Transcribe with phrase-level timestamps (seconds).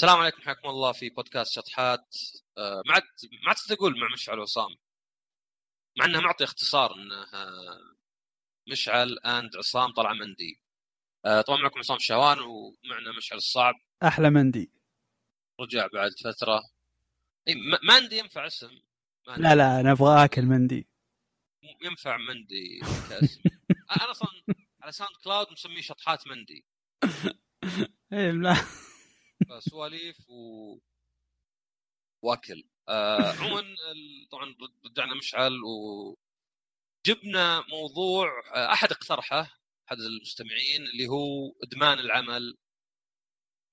[0.00, 2.16] السلام عليكم حياكم الله في بودكاست شطحات.
[2.58, 3.02] آه، ما عاد
[3.44, 4.76] ما عاد أقول مع مشعل وعصام
[5.98, 7.26] مع انها معطي اختصار إنه
[8.68, 10.60] مشعل and عصام طلع مندي.
[11.24, 13.74] آه، طبعا معكم عصام شهوان ومعنا مشعل الصعب.
[14.02, 14.70] أحلى مندي.
[15.60, 16.60] رجع بعد فترة.
[17.48, 18.70] إي مندي ينفع اسم.
[19.28, 19.42] مندي.
[19.42, 20.88] لا لا أنا أبغى آكل مندي.
[21.82, 22.80] ينفع مندي
[23.10, 23.40] كاسم
[23.96, 24.28] أنا أصلا
[24.82, 26.64] على ساوند كلاود مسميه شطحات مندي.
[28.12, 28.56] اي لا.
[29.58, 30.78] سواليف و
[32.22, 32.64] واكل.
[32.88, 33.74] آه عموما
[34.30, 34.56] طبعا
[34.86, 35.52] رجعنا مشعل
[37.06, 39.40] وجبنا موضوع آه أحد اقترحه
[39.88, 42.56] أحد المستمعين اللي هو إدمان العمل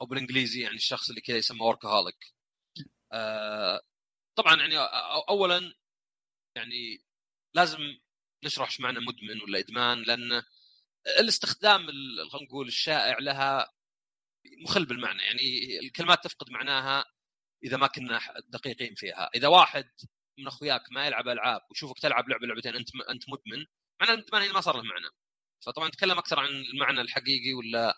[0.02, 2.36] أو بالإنجليزي يعني الشخص اللي كذا يسمى وركهوليك
[3.12, 3.82] آه
[4.36, 5.74] طبعا يعني أ- اولا
[6.56, 7.04] يعني
[7.54, 7.80] لازم
[8.46, 10.44] نشرح إيش معنى مدمن ولا إدمان لأن
[11.20, 13.74] الاستخدام ال- خلينا نقول الشائع لها
[14.64, 17.06] مخل بالمعنى يعني الكلمات تفقد معناها
[17.64, 19.30] إذا ما كنا دقيقين فيها.
[19.36, 19.86] إذا واحد
[20.40, 23.66] من أخوياك ما يلعب ألعاب ويشوفك تلعب لعبة لعبتين أنت أنت مدمن
[24.02, 25.08] معناه الادمان هنا ما صار له معنى.
[25.66, 27.94] فطبعا نتكلم أكثر عن المعنى الحقيقي ولا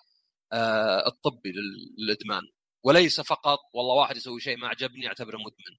[0.54, 2.44] آه الطبي لل- للإدمان.
[2.86, 5.78] وليس فقط والله واحد يسوي شيء ما عجبني اعتبره مدمن.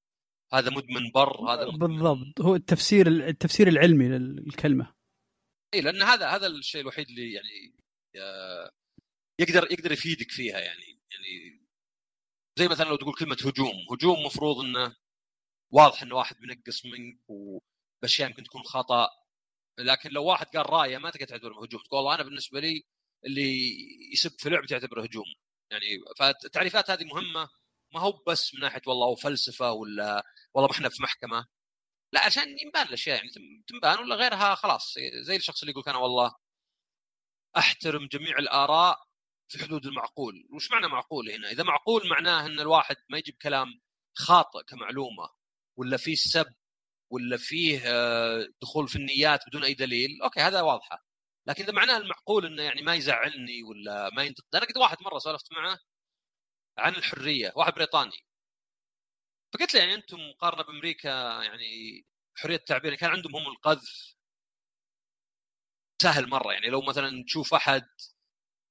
[0.53, 2.41] هذا مدمن بر هذا مدمن بالضبط.
[2.41, 4.94] هو التفسير التفسير العلمي للكلمة.
[5.75, 7.75] اي لأن هذا هذا الشيء الوحيد اللي يعني
[8.16, 8.70] آه،
[9.39, 11.61] يقدر يقدر يفيدك فيها يعني يعني
[12.58, 14.97] زي مثلا لو تقول كلمة هجوم هجوم مفروض إنه
[15.72, 19.09] واضح إنه واحد منقص منك وباشياء يمكن تكون خطأ
[19.78, 22.84] لكن لو واحد قال رأيه ما تقدر تعتبره هجوم تقول والله أنا بالنسبة لي
[23.27, 23.77] اللي
[24.12, 25.25] يسب في لعبتي يعتبره هجوم.
[25.70, 25.86] يعني
[26.19, 27.48] فالتعريفات هذه مهمة
[27.94, 31.47] ما هو بس من ناحية والله فلسفة ولا والله ما إحنا في محكمة.
[32.12, 33.31] لا عشان ينبان الأشياء يعني
[33.69, 36.34] تنبان ولا غيرها خلاص زي الشخص اللي يقول أنا والله
[37.56, 39.08] أحترم جميع الآراء
[39.48, 40.48] في حدود المعقول.
[40.52, 43.80] وش معنى معقول هنا؟ إذا معقول معناه إن الواحد ما يجيب كلام
[44.18, 45.30] خاطئ كمعلومة
[45.77, 46.54] ولا فيه سب
[47.10, 51.04] ولا فيه آه، دخول في النيات بدون أي دليل أوكي هذا واضحة.
[51.47, 55.19] لكن إذا معناه المعقول إنه يعني ما يزعلني ولا ما ينتقد أنا قد واحد مرة
[55.19, 55.78] سولفت معه
[56.78, 58.25] عن الحرية واحد بريطاني.
[59.54, 61.08] فقلت له يعني أنتم مقارنة بأمريكا
[61.42, 62.04] يعني
[62.37, 64.16] حرية التعبير كان عندهم هم القذف.
[66.03, 67.88] سهل مرة يعني لو مثلا تشوف أحد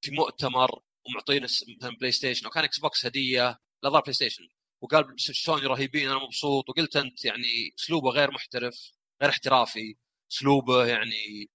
[0.02, 4.48] في مؤتمر ومعطينا مثلا بلاي ستيشن أو كان إكس بوكس هدية لا بلاي ستيشن
[4.82, 6.68] وقال سوني رهيبين أنا مبسوط.
[6.68, 8.92] وقلت أنت يعني أسلوبه غير محترف
[9.22, 9.96] غير احترافي.
[10.32, 11.50] أسلوبه يعني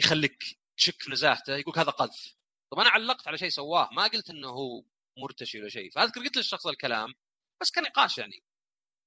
[0.00, 0.44] يخليك
[0.76, 1.56] تشك في نزاهته.
[1.56, 2.34] يقول هذا قذف.
[2.72, 3.88] طب أنا علقت على شيء سواه.
[3.92, 4.84] ما قلت إنه هو
[5.18, 5.90] مرتشي ولا شيء.
[5.90, 7.14] فأذكر قلت للشخص الكلام.
[7.60, 8.42] بس كان نقاش يعني.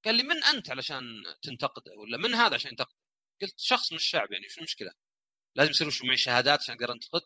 [0.04, 1.04] قال لي من أنت علشان
[1.42, 2.96] تنتقده؟ ولا من هذا عشان ينتقده؟
[3.42, 4.92] قلت شخص من الشعب يعني شو المشكلة؟
[5.56, 7.22] لازم يصير معي شهادات عشان أقدر انتقد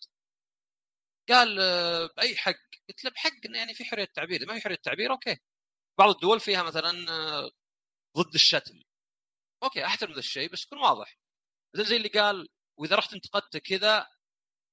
[1.28, 2.54] قال آه، بأي حق؟
[2.88, 4.46] قلت له بحق انه يعني في حرية تعبير.
[4.46, 5.36] ما في حرية تعبير؟ أوكي.
[5.98, 7.50] بعض الدول فيها مثلا آه،
[8.18, 8.82] ضد الشتم.
[9.62, 11.18] أوكي أحترم ذا الشيء بس يكون واضح.
[11.74, 12.48] زي زي اللي قال
[12.78, 14.06] وإذا رحت انتقدته كذا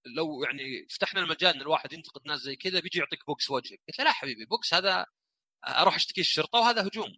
[0.05, 3.81] لو يعني فتحنا المجال إن الواحد ينتقد ناس زي كذا بيجي يعطيك بوكس وجهك.
[3.89, 5.05] قلت له لا حبيبي بوكس هذا
[5.67, 7.17] أروح أشتكي الشرطة وهذا هجوم.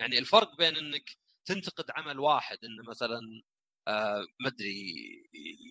[0.00, 1.10] يعني الفرق بين إنك
[1.44, 3.20] تنتقد عمل واحد انه مثلا
[3.88, 4.94] آه ما أدري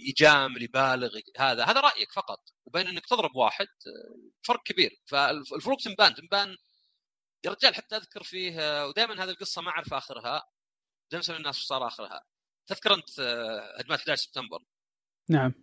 [0.07, 5.01] يجامل يبالغ هذا هذا رأيك فقط وبين إنك تضرب واحد آه، فرق كبير.
[5.05, 6.57] فالفروق تنبان تنبان
[7.45, 10.43] يا رجال حتى أذكر فيه آه، ودائما هذه القصة ما أعرف آخرها.
[11.11, 12.23] زي مثلا الناس وش صار آخرها.
[12.67, 13.19] تذكر أنت
[13.79, 14.59] هجمات 11 سبتمبر؟
[15.29, 15.53] نعم.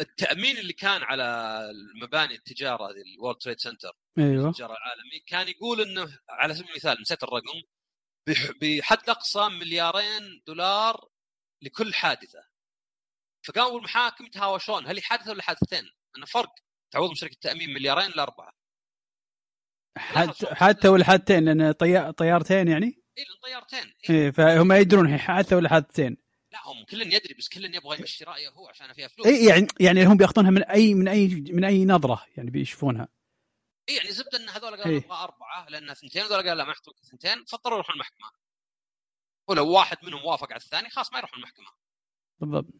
[0.00, 1.24] التأمين اللي كان على
[1.70, 4.48] المباني التجارة هذه الورد تريد سنتر أيوه.
[4.48, 7.62] التجارة العالمي كان يقول إنه على سبيل المثال نسيت الرقم
[8.60, 11.08] بحد أقصى مليارين دولار
[11.62, 12.44] لكل حادثة.
[13.46, 15.84] فقاموا المحاكم يتهاوشون هل هي حادثة ولا حادثتين؟
[16.16, 16.54] انه فرق.
[16.90, 18.52] تعوض من شركه التأمين مليارين لاربعه
[19.98, 24.24] حتى حتى ولا حادثتين؟ لأن طيار طيارتين يعني؟ اي طيارتين إيه.
[24.24, 26.16] إيه فهم يدرون هي حادثة ولا حادثتين.
[26.52, 29.26] لا هم كل يدري بس كل يبغى يمشي رأيه هو عشان فيها فلوس.
[29.26, 33.08] اي يعني يعني هم بيأخذونها من أي من أي من أي نظرة يعني بيشوفونها.
[33.88, 34.82] اي يعني زبدة إن هذول إيه.
[34.82, 38.30] قالوا نبغى أربعة لانها ثنتين هذول قالوا لا ما يحتوك ثنتين فاضطروا يروحون المحكمة.
[39.48, 41.68] ولو واحد منهم وافق على الثاني خلاص ما يروحون المحكمة.
[42.40, 42.74] بالضبط.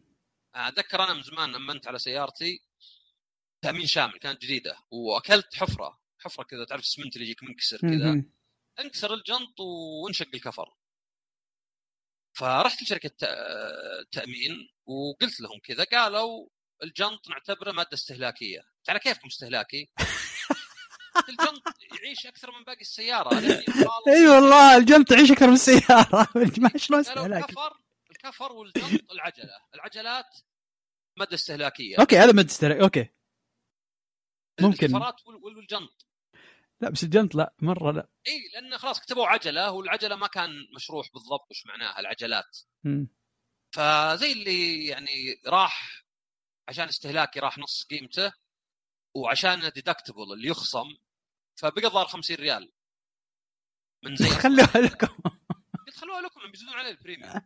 [0.55, 2.59] أتذكر أنا من زمان امنت على سيارتي
[3.61, 8.23] تأمين شامل كانت جديدة وأكلت حفرة حفرة كذا تعرف السمنت اللي يجيك منكسر كذا.
[8.79, 10.73] انكسر الجنط وانشق الكفر.
[12.33, 16.49] فرحت لشركة تا- تأمين وقلت لهم كذا قالوا
[16.83, 18.61] الجنط نعتبره مادة استهلاكية.
[18.89, 19.89] على كيفكم استهلاكي؟
[21.29, 23.39] الجنط يعيش أكثر من باقي السيارة
[24.07, 26.27] أي والله الجنط تعيش أكثر من السيارة.
[26.63, 27.77] ما شلون استهلاك الكفر
[28.11, 29.53] الكفر والجنط العجلة.
[29.75, 30.25] العجلات
[31.17, 31.95] مادة استهلاكية.
[31.99, 33.09] أوكي هذا ما تستهلك أوكي.
[34.61, 34.85] ممكن.
[34.85, 36.05] الكفرات وال- وال- والجنط.
[36.81, 38.09] لا بس الجنط لا مرة لا.
[38.27, 42.57] إي لأن خلاص كتبوا عجلة والعجلة ما كان مشروح بالضبط وش معناها العجلات.
[42.83, 43.07] مم.
[43.75, 46.03] فزي اللي يعني راح
[46.69, 48.33] عشان استهلاكي راح نص قيمته
[49.15, 50.95] وعشان deductible اللي يخصم
[51.59, 52.71] فبقى الظاهر 50 ريال.
[54.03, 55.17] من زي خلوها لكم.
[55.87, 57.41] قلت خلوها لكم بيزيدون عليه ال premium.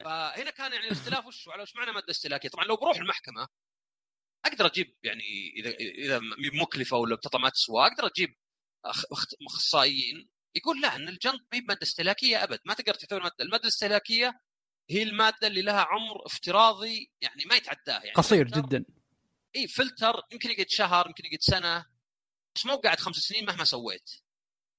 [0.00, 3.48] فهنا كان يعني الاختلاف وش على وش معنى مادة استهلاكية؟ طبعا لو بروح المحكمة
[4.46, 6.20] أقدر أجيب يعني إذا إذا
[6.62, 8.36] مكلفة ولا بتطلع ما تسوى أقدر أجيب
[9.46, 13.62] أخصائيين يقول لا إن الجنط ما هي مادة استهلاكية أبد ما تقدر تعتبر ماده المادة
[13.62, 14.40] الاستهلاكية
[14.90, 18.12] هي المادة اللي لها عمر افتراضي يعني ما يتعداه يعني.
[18.12, 18.84] قصير جدا.
[19.56, 21.95] إي فلتر يمكن يقعد شهر يمكن يقعد سنة.
[22.56, 24.10] بس مو قاعد خمس سنين مهما سويت.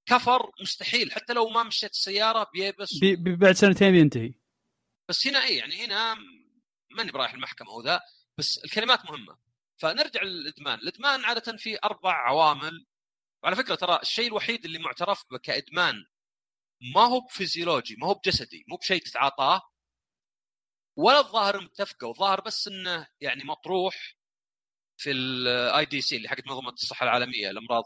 [0.06, 4.34] كفر مستحيل حتى لو ما مشيت السيارة بيبس بي بعد سنتين بينتهي.
[5.10, 6.16] بس هنا اي يعني هنا
[6.92, 8.02] ماني برايح المحكمة وذا
[8.38, 9.38] بس الكلمات مهمة.
[9.78, 12.86] فنرجع للإدمان، الإدمان عادة في أربع عوامل.
[13.44, 16.06] وعلى فكرة ترى الشيء الوحيد اللي معترف به كإدمان
[16.94, 19.62] ما هو بفيزيولوجي ما هو بجسدي مو بشيء تتعاطاه.
[20.98, 24.17] ولا الظاهر متفقة والظاهر بس إنه يعني مطروح
[24.98, 27.84] في ال ICD اللي حقت منظمة الصحة العالمية الأمراض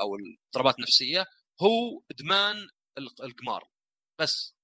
[0.00, 1.26] أو الاضطرابات النفسية
[1.62, 3.68] هو إدمان القمار.
[4.18, 4.54] بس.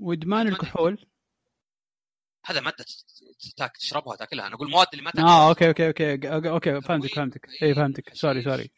[0.00, 1.06] وإدمان الكحول؟
[2.44, 2.84] هذا مادة
[3.56, 5.30] تاك تشربها تاكلها أنا أقول المواد اللي ما تأكلها.
[5.30, 6.48] آه أوكي أوكي أوكي.
[6.50, 6.80] أوكي.
[6.80, 7.48] فهمتك فهمتك.
[7.62, 8.14] اي فهمتك.
[8.14, 8.70] sorry sorry.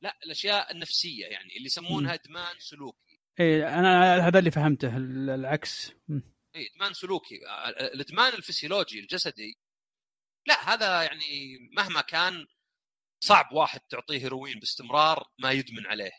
[0.00, 3.20] لا الأشياء النفسية يعني اللي يسمونها إدمان سلوكي.
[3.40, 5.92] اي أنا هذا اللي فهمته العكس.
[6.56, 7.40] اي إدمان سلوكي.
[7.94, 9.58] الإدمان الفسيولوجي الجسدي
[10.46, 12.46] لا هذا يعني مهما كان
[13.24, 16.12] صعب واحد تعطيه هيروين باستمرار ما يدمن عليه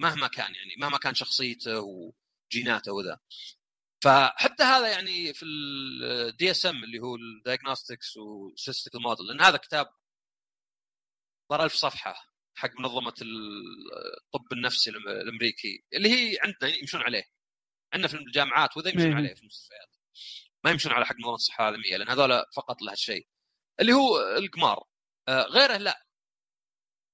[0.00, 3.18] مهما كان يعني مهما كان شخصيته وجيناته وذا.
[4.04, 9.56] فحتى هذا يعني في ال DSM اللي هو ال Diagnostic and Statistical Manual لأن هذا
[9.56, 9.86] كتاب
[11.50, 12.14] صار ألف صفحة
[12.54, 17.24] حق منظمة الطب النفسي الأمريكي اللي هي عندنا يمشون عليه.
[17.92, 19.96] عندنا في الجامعات وذا يمشون عليه في المستشفيات.
[20.64, 23.26] ما يمشون على حق منظمة الصحة العالمية لأن هذول فقط له الشيء
[23.80, 24.84] اللي هو القمار.
[25.28, 26.06] آه، غيره لا.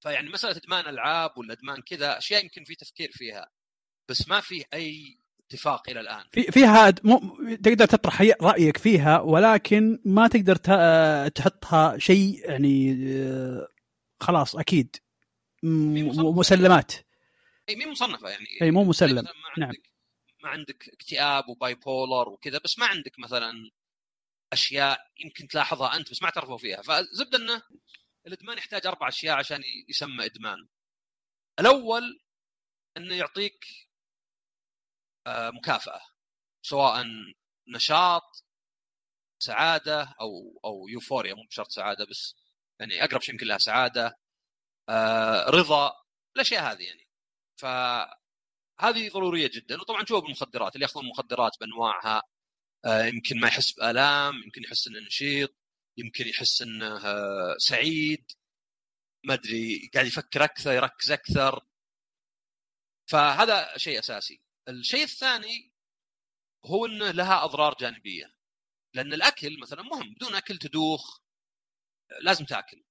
[0.01, 3.51] فيعني مسألة أدمان ألعاب ولا أدمان كذا أشياء يمكن في تفكير فيها
[4.09, 6.25] بس ما في أي اتفاق إلى الآن.
[6.33, 10.57] في فيها مو تقدر تطرح رأيك فيها ولكن ما تقدر
[11.29, 13.69] تحطها شيء يعني آه،
[14.21, 14.97] خلاص أكيد.
[15.63, 16.93] مسلمات.
[17.69, 18.47] إي مين مصنفة يعني.
[18.63, 19.15] إي مو مسلم.
[19.15, 19.73] ما نعم.
[20.43, 23.71] ما عندك اكتئاب وباي بولر وكذا بس ما عندك مثلا
[24.53, 26.83] أشياء يمكن تلاحظها أنت بس ما اعترفوا فيها.
[26.83, 27.63] فزبده إنه
[28.27, 30.69] الإدمان يحتاج أربع أشياء عشان يسمى إدمان.
[31.61, 32.21] الأول
[32.97, 33.65] إنه يعطيك
[35.27, 36.01] آه، مكافأة
[36.63, 37.05] سواء
[37.69, 38.45] نشاط
[39.43, 42.37] سعادة أو أو يوفوريا مو بشرط سعادة بس
[42.81, 44.19] يعني أقرب شيء يمكن لها سعادة
[44.89, 45.93] آه، رضا
[46.37, 47.09] الأشياء هذه يعني.
[47.61, 49.81] فهذه ضرورية جدا.
[49.81, 52.23] وطبعا تشوف بالمخدرات اللي يأخذون مخدرات بأنواعها
[52.87, 55.55] يمكن ما يحس بآلام يمكن يحس إنه نشيط
[55.97, 57.01] يمكن يحس إنه
[57.59, 58.33] سعيد.
[59.25, 61.67] ما أدري قاعد يفكر أكثر يركز أكثر.
[63.11, 64.43] فهذا شيء أساسي.
[64.69, 65.73] الشيء الثاني
[66.67, 68.35] هو إنه لها أضرار جانبية.
[68.95, 71.21] لأن الأكل مثلا مهم بدون أكل تدوخ
[72.23, 72.85] لازم تأكل.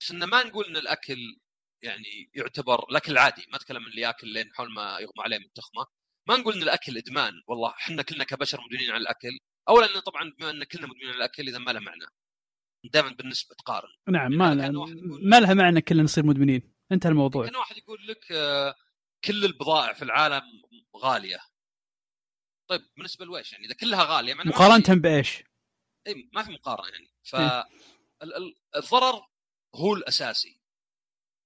[0.00, 1.40] بس ما نقول إن الأكل
[1.82, 5.86] يعني يعتبر الأكل العادي ما أتكلم اللي يأكل لين حول ما يغمى عليه من التخمة.
[6.28, 7.70] ما نقول إن الأكل إدمان والله.
[7.70, 9.38] إحنا كلنا كبشر مدمنين على الأكل.
[9.68, 12.06] اولا طبعا بما إن كلنا مدمنين على الأكل إذا ما له معنى.
[12.92, 13.88] دائما بالنسبة تقارن.
[14.08, 14.54] نعم ما
[15.22, 16.74] ما لها معنى كلنا نصير مدمنين.
[16.92, 17.46] انتهى الموضوع.
[17.46, 18.74] كان واحد يقول لك آه،
[19.24, 20.42] كل البضائع في العالم
[20.96, 21.38] غالية.
[22.68, 25.42] طيب بالنسبة لويش يعني؟ إذا كلها غالية معنى مقارنة بإيش؟
[26.06, 27.10] اي ما في مقارنة يعني.
[28.72, 29.26] فالضرر
[29.74, 30.60] هو الأساسي.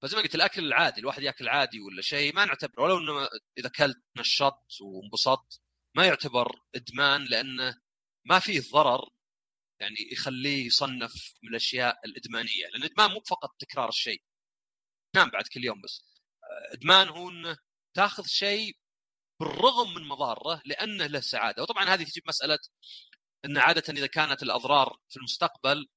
[0.02, 3.28] فزي ما قلت الأكل العادي الواحد يأكل عادي ولا شيء ما نعتبره ولو إنه
[3.58, 5.60] إذا أكلت نشطت وانبسطت
[5.96, 7.74] ما يعتبر إدمان لأنه
[8.24, 9.10] ما فيه ضرر
[9.80, 14.22] يعني يخليه يصنف من الأشياء الإدمانية لأن الإدمان مو فقط تكرار الشيء.
[15.14, 16.04] تنام بعد كل يوم بس.
[16.72, 17.56] إدمان هو إنه
[17.96, 18.76] تأخذ شيء
[19.40, 21.62] بالرغم من مضارة لأنه له سعادة.
[21.62, 22.58] وطبعا هذه تجيب مسألة
[23.44, 25.88] إن عادة إذا كانت الأضرار في المستقبل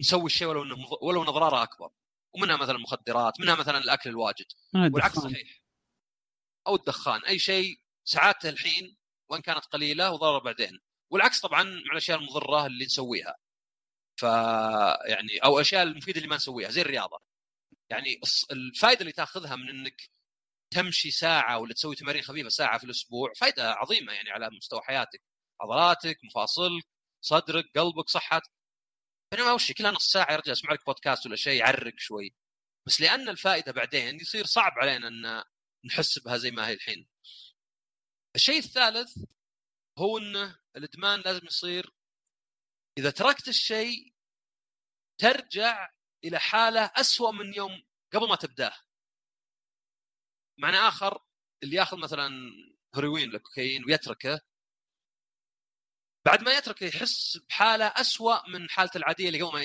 [0.00, 1.90] نسوي الشيء ولو إنه ولو اضراره أكبر.
[2.34, 4.46] ومنها مثلا المخدرات منها مثلا الأكل الواجد.
[4.94, 5.62] والعكس صحيح.
[6.66, 8.96] أو الدخان أي شيء سعادته الحين
[9.28, 10.80] وإن كانت قليلة وضرر بعدين.
[11.10, 13.36] والعكس طبعا مع الأشياء المضرة اللي نسويها.
[14.16, 14.22] ف
[15.06, 17.18] يعني أو الاشياء المفيدة اللي ما نسويها زي الرياضة.
[17.90, 18.20] يعني
[18.50, 20.10] الفائده اللي تاخذها من إنك
[20.70, 25.22] تمشي ساعة ولا تسوي تمارين خفيفة ساعة في الأسبوع فائده عظيمة يعني على مستوى حياتك.
[25.60, 26.84] عضلاتك مفاصلك
[27.20, 28.50] صدرك قلبك صحتك.
[29.32, 32.34] بينما وش كلها نص ساعه يا رجال اسمع لك بودكاست ولا شيء يعرق شوي.
[32.86, 35.44] بس لأن الفائدة بعدين يصير صعب علينا إن
[35.84, 37.08] نحس بها زي ما هي الحين.
[38.36, 39.18] الشيء الثالث
[39.98, 41.94] هو انه الإدمان لازم يصير
[42.98, 44.14] إذا تركت الشيء
[45.18, 45.90] ترجع
[46.24, 48.76] إلى حالة أسوأ من يوم قبل ما تبدأه.
[50.58, 51.24] معنى آخر
[51.62, 52.30] اللي يأخذ مثلا
[52.94, 54.40] هيروين ولا كوكايين ويتركه
[56.24, 59.62] بعد ما يتركه يحس بحالة أسوأ من حالته العادية اللي قبل ما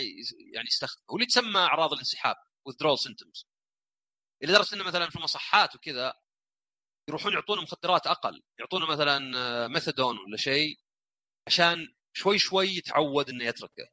[0.53, 2.35] يعني يستخدمه واللي تسمى أعراض الانسحاب
[2.69, 3.45] withdrawal symptoms.
[4.43, 6.13] إلى درجة إنه مثلا في المصحات وكذا
[7.09, 10.79] يروحون يعطونه مخدرات أقل يعطونه مثلا ميثادون ولا شيء
[11.47, 13.89] عشان شوي شوي يتعود إنه يتركه.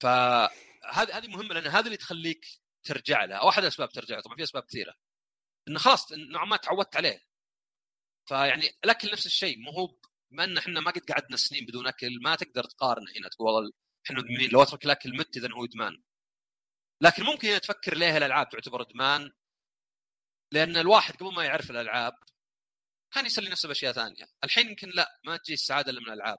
[0.00, 2.46] فهذه هذه مهمة لأن هذا اللي تخليك
[2.82, 4.94] ترجع له أو أحد الأسباب ترجع طبعا في أسباب كثيرة.
[5.68, 7.24] إنه خلاص نوعا ما تعودت عليه.
[8.28, 9.98] فيعني الأكل نفس الشيء مو هو
[10.30, 13.72] بما إن إحنا ما قد قعدنا سنين بدون أكل ما تقدر تقارن هنا تقول والله
[14.06, 16.02] إحنا مدمنين لو أترك الأكل مت إذا هو إدمان.
[17.00, 19.32] لكن ممكن تفكر ليه الألعاب تعتبر إدمان؟
[20.52, 22.12] لأن الواحد قبل ما يعرف الألعاب
[23.14, 24.28] كان يسلي نفسه بأشياء ثانية.
[24.44, 26.38] الحين يمكن لا ما تجي السعادة إلا من الألعاب.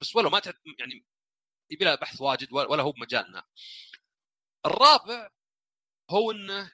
[0.00, 0.42] بس ولو ما
[0.78, 1.06] يعني
[1.70, 3.44] يبي لها بحث واجد ولا هو بمجالنا.
[4.66, 5.30] الرابع
[6.10, 6.72] هو إنه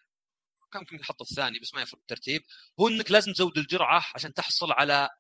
[0.73, 2.43] كان ممكن نحط الثاني بس ما يفرق الترتيب
[2.81, 5.11] هو إنك لازم تزود الجرعة عشان تحصل على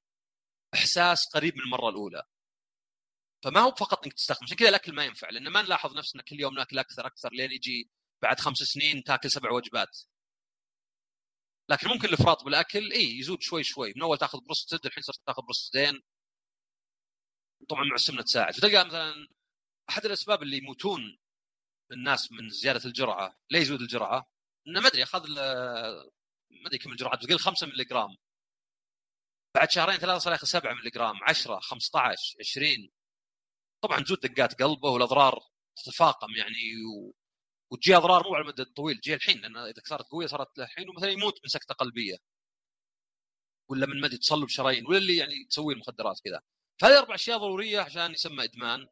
[0.76, 2.22] إحساس قريب من المرة الأولى.
[3.44, 6.40] فما هو فقط إنك تستخدم عشان كذا الأكل ما ينفع لأن ما نلاحظ نفسنا كل
[6.40, 7.90] يوم نأكل أكثر أكثر لين يجي
[8.22, 9.98] بعد خمس سنين تأكل سبع وجبات.
[11.68, 13.92] لكن ممكن الإفراط بالأكل إي يزود شوي شوي.
[13.96, 16.02] من أول تأخذ بروستد الحين صرت تأخذ بروستدين
[17.68, 18.54] طبعا مع السمنة تساعد.
[18.54, 19.28] فتلقى مثلا
[19.90, 21.18] أحد الأسباب اللي يموتون
[21.92, 24.30] الناس من زيادة الجرعة ليه يزود الجرعة؟
[24.66, 25.34] إنه ما أدري أخذ
[26.50, 28.16] ما أدري كم الجرعات تقول 5 ملي جرام.
[29.56, 32.88] بعد شهرين ثلاثة صار ياخذ 7 ملي جرام 10 15 20
[33.82, 35.40] طبعا تزود دقات قلبه والأضرار
[35.76, 37.14] تتفاقم يعني و...
[37.70, 41.10] وتجي أضرار مو على المدى الطويل تجي الحين لأن إذا صارت قوية صارت الحين ومثلا
[41.10, 42.16] يموت من سكتة قلبية.
[43.70, 46.40] ولا من مدى تصلب شرايين ولا اللي يعني تسوي المخدرات كذا.
[46.80, 48.86] فهذه أربع أشياء ضرورية عشان يسمى إدمان.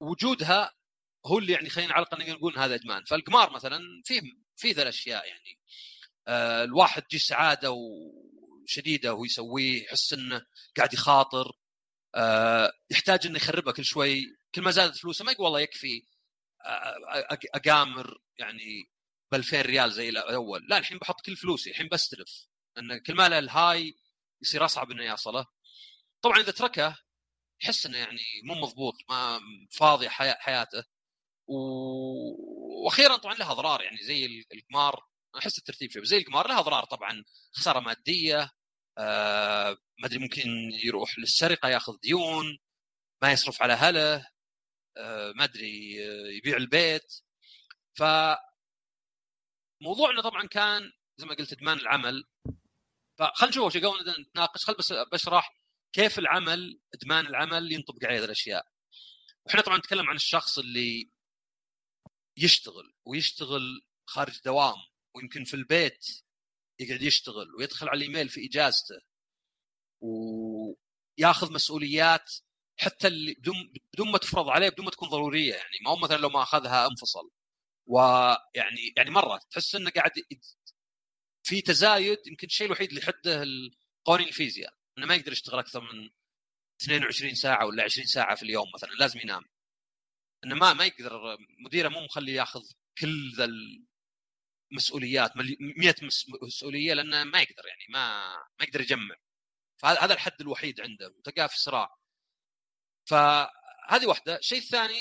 [0.00, 0.74] وجودها
[1.26, 3.04] هو اللي يعني خلينا على الاقل نقول هذا إدمان.
[3.04, 4.20] فالقمار مثلا فيه
[4.56, 5.58] فيه ذا الاشياء يعني.
[6.28, 7.72] آه الواحد تجي سعادة
[8.64, 11.52] وشديده وهو يسويه يحس إنه قاعد يخاطر
[12.14, 14.36] آه يحتاج إنه يخربها كل شوي.
[14.54, 16.02] كل ما زادت فلوسه ما يقول والله يكفي
[17.54, 18.90] أقامر يعني
[19.32, 20.66] ب 2000 ريال زي الأول.
[20.68, 22.46] لا الحين بحط كل فلوسي الحين بستلف.
[22.78, 23.94] إن كل ما له الهاي
[24.42, 25.46] يصير أصعب إنه يصله.
[26.22, 26.98] طبعا إذا تركه
[27.62, 29.40] يحس إنه يعني مو مضبوط ما
[29.70, 30.84] فاضي حياته.
[31.46, 31.56] و...
[32.84, 35.04] وأخيرا طبعا لها أضرار يعني زي القمار.
[35.38, 36.04] أحس الترتيب شوي.
[36.04, 37.24] زي القمار لها أضرار طبعا.
[37.52, 38.50] خسارة مادية
[38.98, 42.58] آه ما أدري ممكن يروح للسرقة يأخذ ديون
[43.22, 44.26] ما يصرف على اهله
[44.96, 47.12] آه ما أدري آه يبيع البيت.
[47.94, 48.02] ف
[49.80, 52.24] موضوعنا طبعا كان زي ما قلت إدمان العمل.
[53.18, 55.56] فخلينا نشوف إيش قبل نتناقش خل بس بشرح
[55.92, 58.66] كيف العمل إدمان العمل ينطبق عليه هذه الأشياء.
[59.46, 61.10] وإحنا طبعا نتكلم عن الشخص اللي
[62.36, 64.76] يشتغل ويشتغل خارج دوام.
[65.14, 66.06] ويمكن في البيت
[66.78, 69.00] يقعد يشتغل ويدخل على الإيميل في إجازته
[70.00, 72.34] وياخذ مسؤوليات
[72.76, 75.78] حتى اللي بدون بدون ما تفرض عليه بدون ما تكون ضرورية يعني.
[75.84, 77.30] ما هو مثلا لو ما أخذها انفصل
[77.86, 80.10] ويعني يعني مرة تحس إنه قاعد
[81.42, 83.44] في تزايد يمكن الشيء الوحيد اللي يحده
[84.04, 86.10] قوانين الفيزياء إنه ما يقدر يشتغل أكثر من
[86.82, 89.44] 22 ساعة ولا 20 ساعة في اليوم مثلا لازم ينام.
[90.44, 92.62] إنه ما ما يقدر مديره مو مخليه ياخذ
[92.98, 93.48] كل ذا
[94.74, 95.94] المسؤوليات 100
[96.42, 99.16] مسؤولية لأنه ما يقدر يعني ما ما يقدر يجمع.
[99.76, 101.96] فهذا الحد الوحيد عنده وتلقاه في صراع.
[103.08, 104.36] فهذه واحدة.
[104.36, 105.00] الشيء الثاني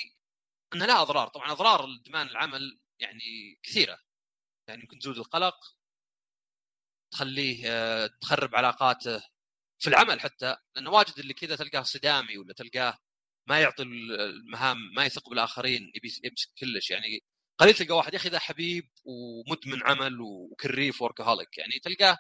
[0.76, 1.28] انها لها أضرار.
[1.28, 4.00] طبعا أضرار ادمان العمل يعني كثيرة.
[4.68, 5.56] يعني ممكن تزود القلق
[7.12, 9.24] تخليه تخرب علاقاته
[9.80, 10.58] في العمل حتى.
[10.76, 13.00] لأنه واجد اللي كذا تلقاه صدامي ولا تلقاه
[13.48, 16.92] ما يعطي المهام ما يثق بالآخرين يبي يمسك كلش.
[16.92, 17.24] يعني
[17.58, 22.18] قليل تلقى واحد يا أخي ذا حبيب ومدمن عمل وكريف وركهوليك يعني تلقاه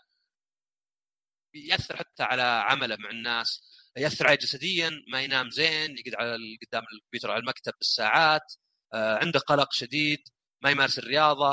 [1.53, 3.61] يأثر حتى على عمله مع الناس
[3.97, 6.37] يأثر عليه جسديا ما ينام زين يقعد على
[6.67, 8.53] قدام الكمبيوتر على المكتب بالساعات
[8.93, 10.19] آه، عنده قلق شديد
[10.63, 11.51] ما يمارس الرياضة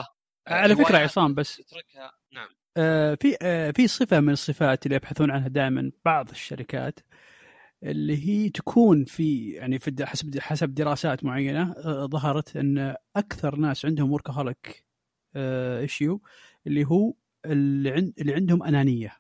[0.48, 2.12] آه، على فكرة عصام بس يتركها.
[2.32, 2.48] نعم.
[2.76, 3.36] آه في
[3.76, 7.00] في صفة من الصفات اللي يبحثون عنها دائما بعض الشركات
[7.82, 13.86] اللي هي تكون في يعني في حسب حسب دراسات معينة آه ظهرت أن أكثر ناس
[13.86, 14.86] عندهم وركهوليك
[15.36, 16.22] آه ايشيو
[16.66, 19.16] اللي هو اللي, عند اللي عندهم أنانية.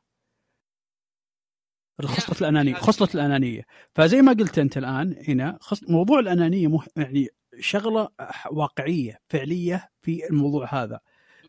[2.02, 3.66] خصلة الأنانية خصلة الأنانية.
[3.94, 6.86] فزي ما قلت أنت الآن هنا موضوع الأنانية مح...
[6.96, 7.28] يعني
[7.60, 8.08] شغلة
[8.50, 11.00] واقعية فعلية في الموضوع هذا.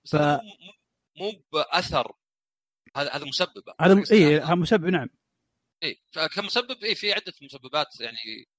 [0.05, 0.15] ف...
[0.15, 2.11] مو بأثر
[2.97, 3.63] هذا هذا مسبب.
[3.81, 5.09] هذا اي هذا مسبب نعم.
[5.83, 8.49] اي فكمسبب اي في عدة مسببات يعني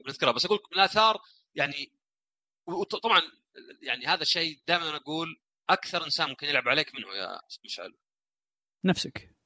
[0.00, 0.32] بنذكرها.
[0.32, 1.22] بس أقول لك من الآثار
[1.54, 1.92] يعني
[2.66, 3.22] وطبعا
[3.82, 7.98] يعني هذا الشيء دائما أقول أكثر إنسان ممكن يلعب عليك منه يا مشعل.
[8.84, 9.36] نفسك.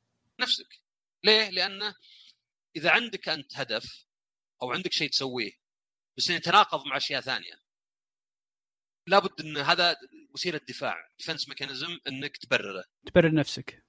[0.41, 0.81] نفسك.
[1.25, 1.95] ليه؟ لأنه
[2.77, 4.07] إذا عندك أنت هدف
[4.63, 5.53] أو عندك شيء تسويه
[6.19, 7.63] بس يتناقض مع أشياء ثانية
[9.07, 9.97] لابد إن هذا
[10.31, 12.85] وسيلة دفاع defense mechanism إنك تبرره.
[13.07, 13.85] تبرر نفسك.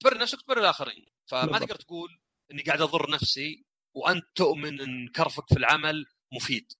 [0.00, 1.06] تبرر نفسك تبرر الآخرين.
[1.26, 2.20] فما تقدر تقول
[2.52, 6.72] إني قاعد أضر نفسي وأنت تؤمن إن كرفك في العمل مفيد.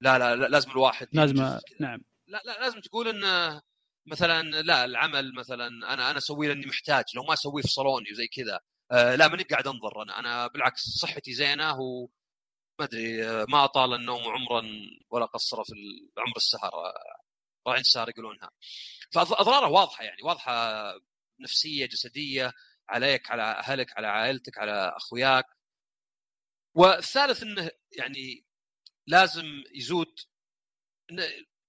[0.00, 1.36] لا لا, لا لازم الواحد لازم
[1.80, 2.00] نعم.
[2.26, 3.60] لا لا لازم تقول إن
[4.06, 8.26] مثلا لا العمل مثلا أنا أنا اسويه لأني محتاج لو ما أسويه في صالوني وزي
[8.26, 8.60] كذا.
[8.92, 10.18] آه لا ماني قاعد أنظر أنا.
[10.18, 12.08] أنا بالعكس صحتي زينة و
[12.80, 14.62] ما أدري آه، ما أطال النوم عمرا
[15.10, 15.72] ولا قصر في
[16.18, 16.70] عمر السهر.
[17.66, 18.50] راعين السهر يقولونها.
[19.12, 20.52] فاضراره واضحة يعني واضحة
[21.40, 22.52] نفسية جسدية.
[22.88, 25.46] عليك على أهلك على عائلتك على أخوياك.
[26.76, 28.46] والثالث إنه يعني
[29.06, 30.20] لازم يزود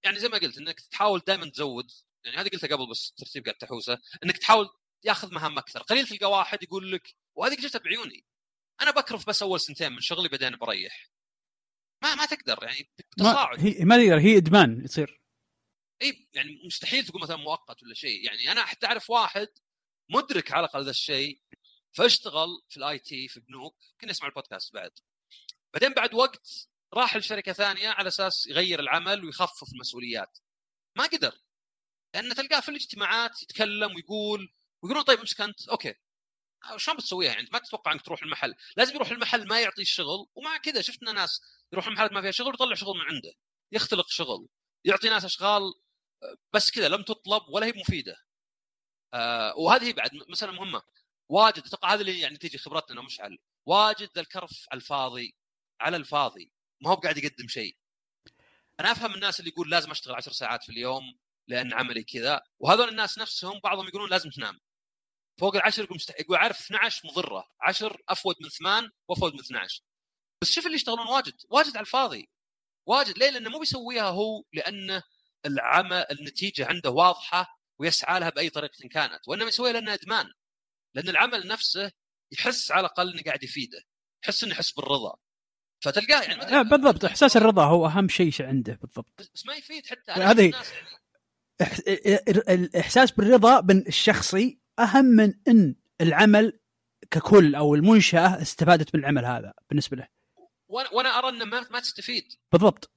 [0.03, 1.91] يعني زي ما قلت إنك تحاول دائما تزود.
[2.25, 4.01] يعني هذه قلتها قبل بس ترتيب قاعد تحوسه.
[4.23, 4.69] إنك تحاول
[5.03, 5.81] ياخذ مهام أكثر.
[5.81, 8.25] قليل تلقى واحد يقول لك وهذه شفتها بعيوني.
[8.81, 11.09] أنا بكرف بس أول سنتين من شغلي بعدين بريح.
[12.03, 15.21] ما ما تقدر يعني تصاعد ما هي ما تقدر هي إدمان يصير.
[16.01, 18.25] اي يعني مستحيل تقول مثلا مؤقت ولا شيء.
[18.25, 19.47] يعني أنا حتى أعرف واحد
[20.09, 21.41] مدرك على الأقل ذا الشيء
[21.91, 24.91] فاشتغل في ال IT في بنوك كنا نسمع البودكاست بعد.
[25.73, 30.39] بعدين بعد وقت راح لشركة ثانية على أساس يغير العمل ويخفف المسؤوليات.
[30.95, 31.33] ما قدر
[32.13, 35.69] لأن تلقاه في الاجتماعات يتكلم ويقول ويقولون طيب امسك أنت.
[35.69, 35.93] أوكي.
[36.77, 38.55] شلون بتسويها يعني ما تتوقع إنك تروح المحل.
[38.77, 41.41] لازم يروح المحل ما يعطي الشغل ومع كذا شفنا ناس
[41.73, 43.33] يروح المحلات ما فيها شغل ويطلع شغل من عنده.
[43.71, 44.47] يختلق شغل
[44.85, 45.61] يعطي ناس أشغال
[46.53, 48.24] بس كذا لم تطلب ولا هي مفيدة.
[49.13, 50.81] آه وهذه بعد مسألة مهمة.
[51.29, 55.35] واجد أتوقع هذا اللي يعني تيجي خبرتنا مشعل واجد ذا الكرف على الفاضي
[55.81, 56.51] على الفاضي.
[56.81, 57.77] ما هو قاعد يقدم شيء.
[58.79, 62.89] أنا أفهم الناس اللي يقول لازم أشتغل عشر ساعات في اليوم لأن عملي كذا وهذول
[62.89, 64.59] الناس نفسهم بعضهم يقولون لازم تنام.
[65.39, 67.47] فوق العشر يقول مستحيل يقول عارف 12 مضرة.
[67.61, 69.81] 10 أفود من 8 وأفود من 12
[70.41, 71.33] بس شوف اللي يشتغلون واجد.
[71.49, 72.29] واجد على الفاضي.
[72.85, 73.17] واجد.
[73.17, 75.03] ليه؟ لأنه مو بيسويها هو لأنه
[75.45, 80.25] العمل النتيجة عنده واضحة ويسعى لها بأي طريقة كانت وإنما يسويها لأنه إدمان
[80.93, 81.91] لأن العمل نفسه
[82.31, 83.83] يحس على الأقل إنه قاعد يفيده
[84.23, 85.15] يحس إنه يحس بالرضا.
[85.79, 89.29] فتلقاه يعني لا بالضبط إحساس الرضا هو أهم شيء عنده بالضبط.
[89.33, 90.53] بس ما يفيد حتى هذه
[92.49, 96.59] الاحساس بالرضا الشخصي أهم من إن العمل
[97.11, 100.07] ككل أو المنشأة استفادت من العمل هذا بالنسبة له.
[100.67, 102.33] وأنا أرى إنه ما, ما تستفيد.
[102.51, 102.91] بالضبط.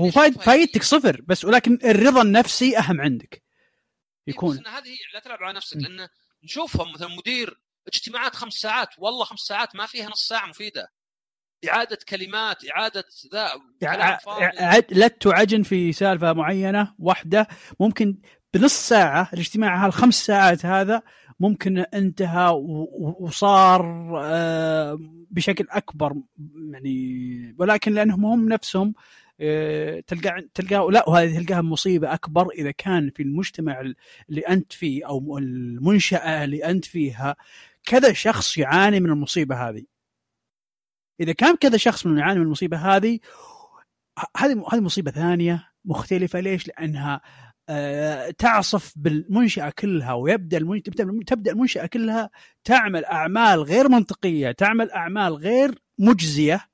[0.00, 3.43] هو فايد فايدتك صفر بس ولكن الرضا النفسي أهم عندك.
[4.26, 4.56] يكون.
[4.56, 6.08] بس هذه لا تلعب على نفسك لأن
[6.44, 10.92] نشوفهم مثلا مدير اجتماعات خمس ساعات والله خمس ساعات ما فيها نص ساعة مفيدة.
[11.68, 13.50] إعادة كلمات إعادة ذا
[14.90, 17.48] لت وعجن في سالفة معينة واحدة
[17.80, 18.18] ممكن
[18.54, 21.02] بنص ساعة الاجتماع هالخمس ساعات هذا
[21.40, 22.50] ممكن انتهى
[23.20, 24.98] وصار آه،
[25.30, 26.14] بشكل أكبر
[26.70, 28.94] يعني ولكن لأنهم هم نفسهم
[30.06, 33.80] تلقى تلقاه لا وهذه تلقاها مصيبة أكبر إذا كان في المجتمع
[34.30, 37.36] اللي أنت فيه أو المنشأة اللي أنت فيها
[37.84, 39.84] كذا شخص يعاني من المصيبة هذه.
[41.20, 43.18] إذا كان كذا شخص من يعاني من المصيبة هذه
[44.36, 46.40] هذه هذه مصيبة ثانية مختلفة.
[46.40, 47.20] ليش؟ لأنها
[47.68, 50.58] آه، تعصف بالمنشأة كلها ويبدأ
[51.26, 52.30] تبدأ المنشأة كلها
[52.64, 56.73] تعمل أعمال غير منطقية، تعمل أعمال غير مجزية.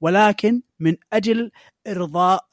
[0.00, 1.50] ولكن من أجل
[1.86, 2.48] إرضاء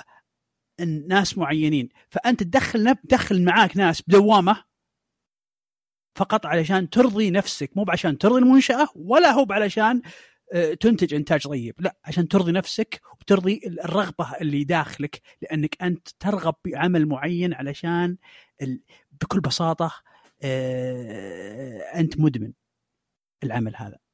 [0.79, 4.63] الناس معينين، فأنت تدخل تدخل معاك ناس بدوامة
[6.15, 10.01] فقط علشان ترضي نفسك مو عشان ترضي المنشأة ولا هو علشان
[10.53, 11.75] آه، تنتج إنتاج طيب.
[11.79, 18.17] لا عشان ترضي نفسك وترضي الرغبة اللي داخلك لأنك أنت ترغب بعمل معين علشان
[19.21, 19.91] بكل بساطة
[20.43, 22.53] آه، أنت مدمن
[23.43, 24.04] العمل هذا.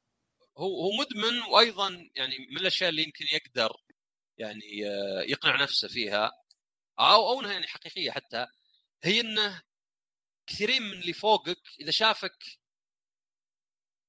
[0.62, 3.76] هو هو مدمن وأيضا يعني من الأشياء اللي يمكن يقدر
[4.38, 6.30] يعني آه، يقنع نفسه فيها
[6.98, 8.46] أو أو إنها يعني حقيقية حتى
[9.04, 9.62] هي إنه
[10.46, 12.44] كثيرين من اللي فوقك إذا شافك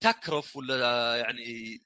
[0.04, 1.80] تكرف ولا يعني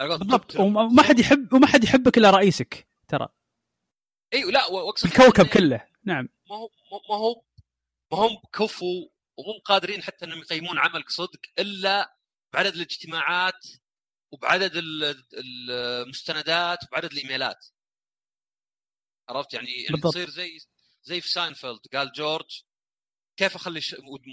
[0.00, 0.56] بالضبط.
[0.56, 3.28] وما حد يحب وما حد يحبك إلا رئيسك ترى.
[4.34, 5.88] اي لا وأقصد الكوكب كله.
[6.04, 6.28] نعم.
[6.50, 6.68] ما هو
[7.10, 7.42] ما هو
[8.12, 12.16] ما هم كفو ومو قادرين حتى إنهم يقيمون عملك صدق إلا
[12.52, 13.66] بعدد الاجتماعات
[14.32, 14.72] وبعدد
[15.38, 17.66] المستندات وبعدد الإيميلات.
[19.28, 20.12] عرفت؟ يعني, يعني بالضبط.
[20.12, 20.58] تصير زي
[21.02, 22.62] زي في ساينفيلد قال جورج
[23.36, 23.80] كيف أخلي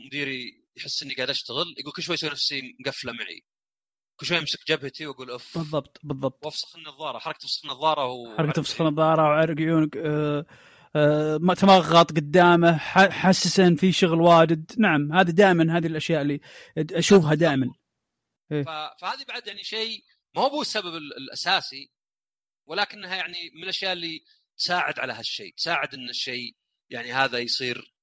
[0.05, 3.43] مديري يحس إني قاعد أشتغل؟ يقول كل شوي يسوي نفسي مقفلة معي.
[4.19, 5.57] كل شوي أمسك جبهتي وأقول أوف.
[5.57, 6.45] بالضبط بالضبط.
[6.45, 10.45] وأفسخ النظارة حركة تفسخ النظارة و حركة تفسخ النظارة وعرق عيونك آه،
[10.95, 14.71] آه، ما تمغط قدامه ح- حسسه إن في شغل واجد.
[14.77, 16.39] نعم هذه دائما هذه الأشياء اللي
[16.77, 17.73] أشوفها دائما.
[18.49, 18.69] ف...
[19.01, 20.03] فهذه بعد يعني شيء
[20.35, 21.91] ما هو السبب ال- الأساسي
[22.65, 24.19] ولكنها يعني من الأشياء اللي
[24.57, 26.55] تساعد على هالشيء تساعد إن الشيء
[26.89, 27.93] يعني هذا يصير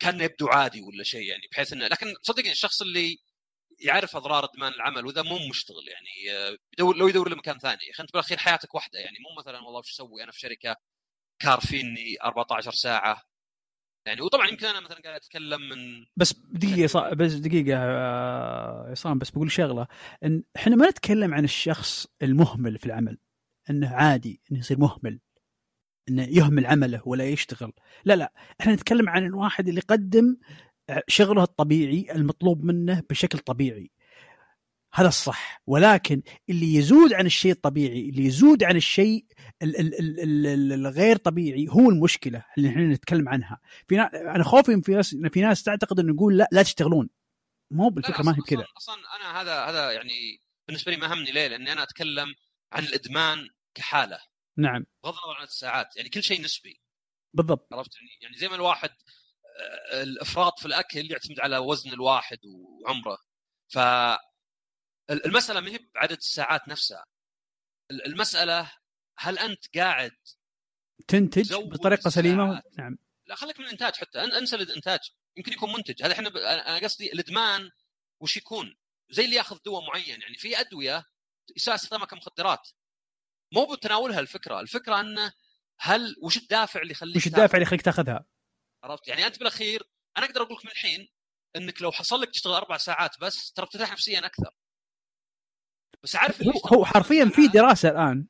[0.00, 3.18] كان يبدو عادي ولا شيء يعني بحيث انه لكن صدقني الشخص اللي
[3.80, 7.86] يعرف أضرار إدمان العمل وذا مو مشتغل يعني آه، يدور لو يدور له مكان ثاني
[7.86, 10.76] يا أخي أنت بالأخير حياتك واحدة يعني مو مثلا والله وش أسوي؟ أنا في شركة
[11.38, 13.22] كارفيني 14 ساعة
[14.08, 19.18] يعني وطبعا يمكن أنا مثلا قاعد أتكلم من بس دقيقة صا- بس دقيقة آه، عصام
[19.18, 19.86] بس بقول شغلة.
[20.24, 23.18] إن إحنا ما نتكلم عن الشخص المهمل في العمل
[23.70, 25.20] إنه عادي إنه يصير مهمل
[26.08, 27.72] إنه يهمل عمله ولا يشتغل.
[28.04, 30.36] لا لا إحنا نتكلم عن الواحد اللي يقدم
[31.08, 33.90] شغله الطبيعي المطلوب منه بشكل طبيعي.
[35.00, 35.62] هذا الصح.
[35.66, 39.24] ولكن اللي يزود عن الشيء الطبيعي اللي يزود عن الشيء
[39.62, 43.60] ال- ال- ال- ال- ال- الغير طبيعي هو المشكلة اللي إحنا نتكلم عنها.
[43.88, 44.10] في نا...
[44.34, 47.08] أنا خوفي في ناس في ناس تعتقد إنه يقول لا لا تشتغلون.
[47.70, 48.64] مو بالفكرة ما هي أصلاً- بكذا.
[48.76, 52.34] أصلا أصلا أنا هذا هذا يعني بالنسبة لي ما همني ليه؟ لأني أنا أتكلم
[52.72, 54.18] عن الإدمان كحالة.
[54.58, 54.86] نعم.
[55.04, 56.80] بغض النظر عن الساعات يعني كل شيء نسبي.
[57.34, 57.68] بالضبط.
[57.72, 58.90] عرفت؟ يعني يعني زي ما الواحد
[59.92, 63.18] آه، الإفراط في الأكل يعتمد على وزن الواحد وعمره.
[63.68, 63.78] ف
[65.10, 67.06] المسألة ما هي بعدد الساعات نفسها.
[67.90, 68.72] ال- المسألة
[69.18, 70.16] هل أنت قاعد
[71.08, 72.62] تنتج بطريقة سليمة.
[72.78, 72.98] نعم.
[73.26, 74.20] لا خليك من الإنتاج حتى.
[74.20, 75.00] أنسى الإنتاج.
[75.36, 76.02] يمكن يكون منتج.
[76.02, 76.36] هذا إحنا ب...
[76.36, 77.70] أنا قصدي الإدمان
[78.20, 78.76] وش يكون؟
[79.10, 80.20] زي اللي ياخذ دواء معين.
[80.20, 81.04] يعني في أدوية
[81.56, 82.68] يساء استخدامها كمخدرات.
[83.52, 84.60] مو بتناولها الفكرة.
[84.60, 85.32] الفكرة انه
[85.80, 88.24] هل وش الدافع اللي يخليك وش؟ الدافع اللي يخليك تاخذها؟
[88.84, 89.82] عرفت؟ يعني أنت بالأخير
[90.16, 91.08] أنا أقدر أقول لك من الحين
[91.56, 94.50] إنك لو حصل لك تشتغل أربع ساعات بس ترى بترتاح نفسيا أكثر.
[96.04, 98.26] بس عارف هو, هو حرفيا في ساعات؟ دراسة الآن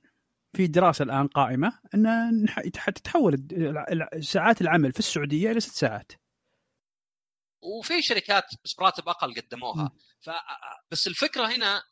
[0.57, 2.47] في دراسة الآن قائمة إن
[2.95, 3.49] تتحول
[4.21, 6.13] ساعات العمل في السعودية إلى ست ساعات.
[7.63, 9.91] وفي شركات بس براتب أقل قدموها.
[10.21, 10.31] ف
[10.91, 11.83] بس الفكرة هنا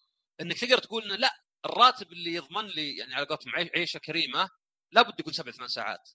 [0.41, 1.31] إنك تقدر تقول إنه لا
[1.67, 4.49] الراتب اللي يضمن لي يعني على قولتهم عي- عيشة كريمة
[4.93, 6.11] لابد يكون سبع ثمان ساعات.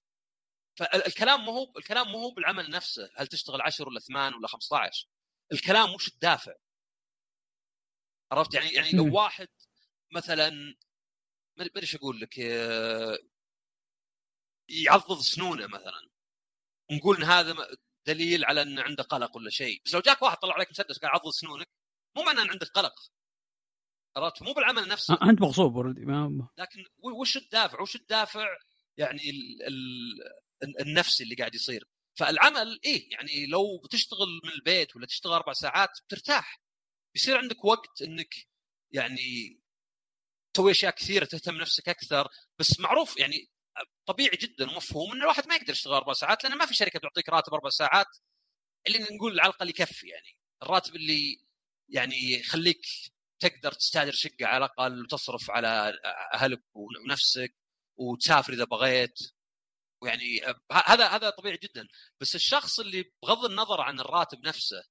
[0.80, 5.08] فالكلام مو هو الكلام مو هو بالعمل نفسه هل تشتغل 10 ولا 8 ولا 15
[5.52, 6.52] الكلام وش الدافع
[8.32, 8.92] عرفت؟ يعني يعني.
[8.92, 9.48] لو واحد
[10.12, 10.50] مثلا
[11.58, 12.38] ما ادري إيش أقول لك
[14.70, 16.10] يعضض سنونه مثلا
[16.92, 17.56] ونقول إن هذا
[18.08, 19.82] دليل على إن عنده قلق ولا شيء.
[19.86, 21.68] بس لو جاك واحد طلع عليك مسدس قاعد يعضض سنونك
[22.16, 22.94] مو معناه إن عندك قلق.
[24.16, 25.18] عرفت؟ مو بالعمل نفسه.
[25.30, 26.86] أنت مغصوب ما- لكن
[27.22, 28.48] وش الدافع؟ وش الدافع
[28.98, 29.64] يعني ال
[30.64, 31.88] ال النفسي اللي قاعد يصير؟
[32.20, 36.62] فالعمل إيه يعني لو بتشتغل من البيت ولا تشتغل أربع ساعات بترتاح.
[37.14, 38.36] بيصير عندك وقت إنك
[38.92, 39.60] يعني
[40.54, 42.28] تسوي أشياء كثيرة تهتم نفسك أكثر.
[42.60, 43.50] بس معروف يعني
[44.06, 47.30] طبيعي جدا ومفهوم إن الواحد ما يقدر يشتغل أربع ساعات لأن ما في شركة تعطيك
[47.30, 48.08] راتب أربع ساعات
[48.88, 50.38] اللي نقول على الأقل يكفي يعني.
[50.64, 51.46] الراتب اللي
[51.90, 52.82] يعني يخليك
[53.40, 55.94] تقدر تستاجر شقة على الأقل وتصرف على
[56.34, 57.56] أهلك ونفسك
[57.98, 59.20] وتسافر إذا بغيت.
[60.04, 61.88] ويعني هذا هذا طبيعي جدا.
[62.22, 64.84] بس الشخص اللي بغض النظر عن الراتب نفسه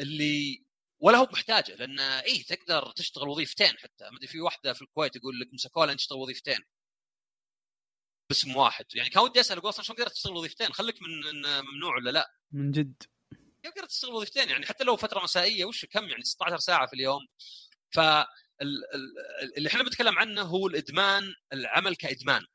[0.00, 0.64] اللي
[1.02, 4.04] ولا هو محتاجه لأن إيه تقدر تشتغل وظيفتين حتى.
[4.10, 6.58] ما أدري في واحدة في الكويت يقول لك مسكوها لين تشتغل وظيفتين.
[8.30, 8.84] باسم واحد.
[8.94, 12.30] يعني كان ودي أسأل أقول أصلا شلون قدرت تشتغل وظيفتين؟ خليك من ممنوع ولا لا؟
[12.52, 13.02] من جد.
[13.62, 16.92] كيف قدرت تشتغل وظيفتين؟ يعني حتى لو فترة مسائية وش كم؟ يعني 16 ساعة في
[16.92, 17.20] اليوم.
[17.90, 18.26] ف ال-
[18.94, 22.46] ال- اللي إحنا بنتكلم عنه هو الإدمان العمل كإدمان.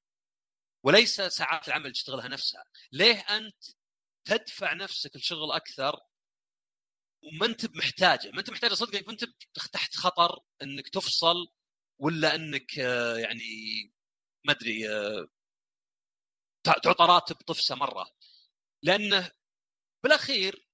[0.84, 2.64] وليس ساعات العمل تشتغلها نفسها.
[2.92, 3.64] ليه أنت
[4.26, 6.00] تدفع نفسك لشغل أكثر
[7.28, 9.26] وما انت محتاجه ما انت محتاجه صدق ما انت
[9.74, 11.36] تحت خطر إنك تفصل
[12.00, 13.44] ولا إنك آه، يعني
[14.46, 15.28] ما أدري آه،
[16.64, 18.12] تع- تعطى راتب طفسه مرة.
[18.84, 19.32] لأنه
[20.04, 20.68] بالأخير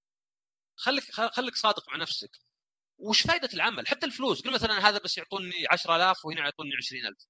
[0.75, 2.31] خليك خليك صادق مع نفسك.
[2.97, 7.27] وش فائده العمل؟ حتى الفلوس قل مثلا هذا بس يعطوني 10000 وهنا يعطوني 20000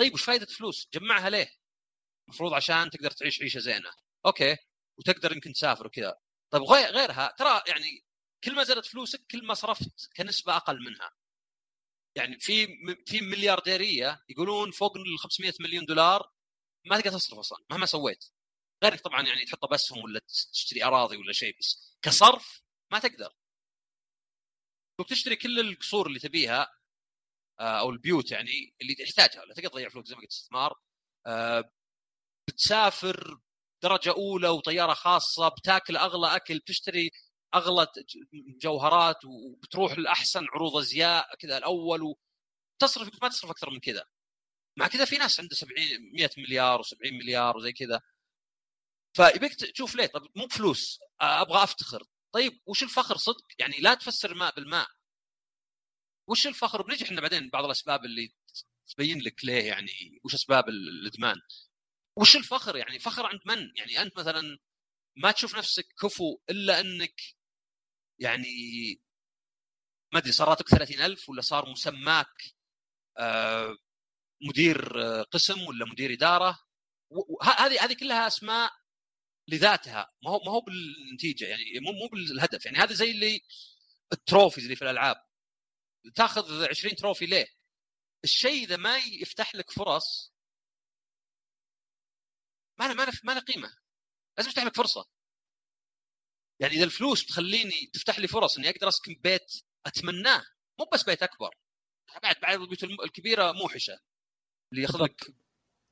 [0.00, 1.50] طيب وش فائده فلوس جمعها ليه؟
[2.28, 3.90] المفروض عشان تقدر تعيش عيشة زينة.
[4.26, 4.56] أوكي
[4.98, 6.16] وتقدر يمكن تسافر وكذا.
[6.52, 8.04] طيب غير غيرها ترى يعني
[8.44, 11.10] كل ما زادت فلوسك كل ما صرفت كنسبة أقل منها.
[12.16, 12.66] يعني في
[13.06, 16.32] في مليارديرية يقولون فوق ال 500 مليون دولار
[16.86, 18.24] ما تقدر تصرف أصلا مهما سويت.
[18.84, 20.20] غيرك طبعا يعني تحطها بأسهم ولا
[20.52, 23.32] تشتري أراضي ولا شيء بس كصرف ما تقدر.
[25.00, 26.76] لو تشتري كل القصور اللي تبيها
[27.60, 30.80] آه، أو البيوت يعني اللي تحتاجها ولا تقدر تضيع فلوس زي ما قلت استثمار.
[31.26, 31.72] آه،
[32.48, 33.38] بتسافر
[33.82, 37.10] درجة أولى وطيارة خاصة بتاكل أغلى أكل بتشتري
[37.56, 37.86] اغلى
[38.34, 44.04] جوهرات وبتروح لأحسن عروض أزياء كذا الأول وتصرف ما تصرف أكثر من كذا.
[44.78, 45.76] مع كذا في ناس عنده 70
[46.12, 48.00] 100 مليار و70 مليار وزي كذا.
[49.16, 52.04] فيبيك تشوف ليه؟ طب مو بفلوس أبغى أفتخر.
[52.32, 54.88] طيب وش الفخر صدق؟ يعني لا تفسر الماء بالماء.
[56.28, 58.34] وش الفخر؟ بنجي إحنا بعدين بعض الأسباب اللي
[58.88, 61.36] تبين لك ليه يعني وش أسباب الإدمان.
[62.16, 64.58] وش الفخر يعني؟ فخر عند من؟ يعني أنت مثلا
[65.16, 67.20] ما تشوف نفسك كفو إلا إنك
[68.18, 68.48] يعني
[70.12, 72.42] ما أدري صار راتبك 30000 ولا صار مسماك
[73.18, 73.76] آه
[74.42, 76.58] مدير آه، قسم ولا مدير إدارة
[77.42, 78.72] هذه هذه كلها أسماء
[79.48, 83.40] لذاتها ما هو ما هو بالنتيجة يعني مو مو بالهدف يعني هذا زي اللي
[84.12, 85.16] ال trophies اللي في الألعاب
[86.14, 87.46] تاخذ 20 trophy ليه؟
[88.24, 90.32] الشيء إذا ما يفتح لك فرص
[92.78, 93.76] ما له ما له ما له قيمة
[94.38, 95.08] لازم يفتح لك فرصة
[96.60, 99.52] يعني إذا الفلوس بتخليني تفتح لي فرص إني أقدر أسكن بيت
[99.86, 100.44] أتمناه
[100.78, 101.50] مو بس بيت أكبر
[102.22, 103.98] بعد بعد البيوت الكبيرة موحشه
[104.72, 105.34] اللي ياخذ لك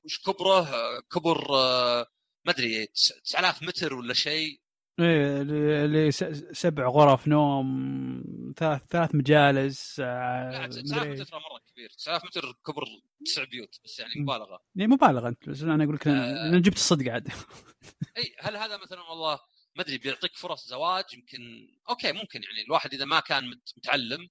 [0.04, 0.66] وش كبرة
[1.00, 2.06] كبر آه،
[2.46, 2.86] ما أدري
[3.24, 4.60] 9000 متر ولا شيء.
[5.00, 6.12] إيه اللي
[6.52, 8.24] سبع غرف نوم
[8.56, 11.88] ثلاث ثلاث مجالس لا 9000 متر ترى مرة كبير.
[11.88, 12.84] 9000 متر كبر
[13.26, 14.60] تسع بيوت بس يعني مبالغة.
[14.74, 16.48] يعني مبالغة أنت بس أنا أقول لك آه.
[16.48, 17.28] أنا جبت الصدق عاد.
[18.16, 19.40] إي هل هذا مثلا والله
[19.76, 24.28] ما أدري بيعطيك فرص زواج يمكن أوكي ممكن يعني الواحد إذا ما كان متعلم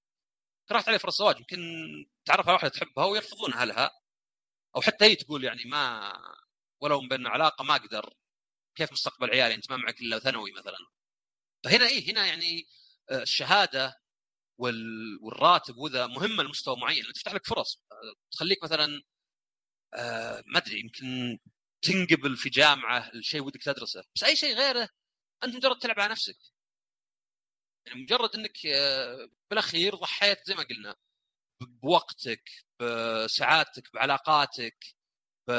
[0.71, 1.39] راحت عليه فرص زواج.
[1.39, 1.59] يمكن
[2.25, 3.91] تعرف على واحدة تحبها ويرفضون أهلها
[4.75, 6.13] أو حتى هي تقول يعني ما
[6.81, 8.13] ولو بيننا علاقة ما أقدر
[8.75, 10.77] كيف مستقبل عيالي؟ أنت ما معك إلا ثانوي مثلا.
[11.65, 12.67] فهنا إيه هنا يعني
[13.11, 14.01] آه، الشهادة
[14.57, 17.03] والراتب وذا مهمه لمستوى معين.
[17.15, 17.81] تفتح لك فرص
[18.31, 19.03] تخليك مثلا
[19.93, 21.39] آه، ما أدري يمكن
[21.81, 24.03] تنقبل في جامعة الشيء ودك تدرسه.
[24.15, 24.89] بس أي شيء غيره
[25.43, 26.37] أنت مجرد تلعب على نفسك.
[27.85, 30.95] يعني مجرد إنك آه، بالأخير ضحيت زي ما قلنا.
[31.61, 34.85] بوقتك بسعادتك بعلاقاتك
[35.47, 35.51] ب...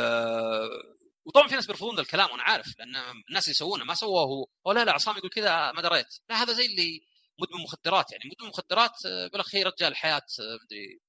[1.24, 2.96] وطبعا في ناس بيرفضون الكلام وأنا عارف لأن
[3.28, 6.06] الناس يسوونه ما سووه هو أو لا لا عصام يقول كذا ما دريت.
[6.30, 7.00] لا هذا زي اللي
[7.38, 8.12] مدمن مخدرات.
[8.12, 11.00] يعني مدمن مخدرات آه، بالأخير رجال حياه آه، مدري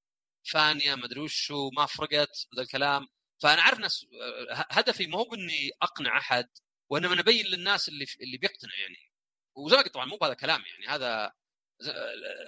[0.52, 3.08] فانيه ما أدري وش ما فرقت ذا الكلام.
[3.42, 4.06] فأنا عارف ناس
[4.52, 6.48] هدفي مو باني أقنع أحد
[6.90, 9.12] وإنما نبين للناس اللي اللي بيقتنع يعني.
[9.54, 10.86] وزي طبعا مو بهذا كلام يعني.
[10.86, 11.32] هذا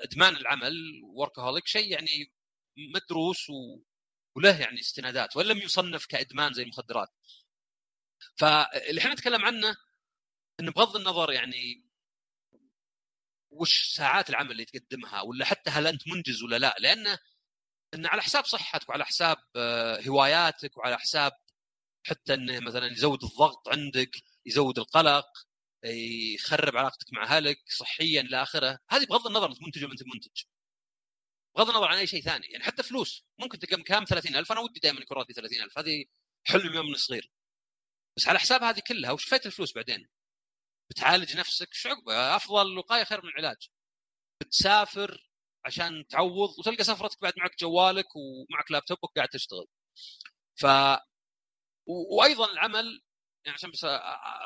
[0.02, 2.32] إدمان العمل وركهوليك شيء يعني
[2.94, 3.82] مدروس و...
[4.36, 7.08] وله يعني استنادات وإن لم يصنف كإدمان زي المخدرات.
[8.36, 9.76] فاللي إحنا نتكلم عنه
[10.60, 11.88] انه بغض النظر يعني
[13.50, 17.18] وش ساعات العمل اللي تقدمها ولا حتى هل أنت منجز ولا لا لأنه
[17.94, 21.32] انه على حساب صحتك وعلى حساب آه، هواياتك وعلى حساب
[22.06, 24.10] حتى إنه مثلا يزود الضغط عندك
[24.48, 25.26] يزود القلق
[26.34, 28.78] يخرب علاقتك مع أهلك صحيا إلى آخره.
[28.90, 30.42] هذه بغض النظر أنت منتج ولا أنت منتج.
[31.56, 32.46] بغض النظر عن أي شيء ثاني.
[32.46, 33.24] يعني حتى فلوس.
[33.38, 36.04] ممكن تلقى كام 30000 أنا ودي دائما يكون راتبي 30000 هذه
[36.46, 37.30] حلم يوم من صغير
[38.16, 40.08] بس على حساب هذه كلها وش فايت الفلوس بعدين؟
[40.90, 43.68] بتعالج نفسك؟ شو عقبه أفضل وقاية خير من العلاج.
[44.42, 45.30] بتسافر
[45.66, 49.66] عشان تعوض وتلقى سفرتك بعد معك جوالك ومعك لابتوبك قاعد تشتغل.
[50.60, 50.66] ف
[51.86, 53.02] وأيضا العمل
[53.44, 53.84] يعني عشان بس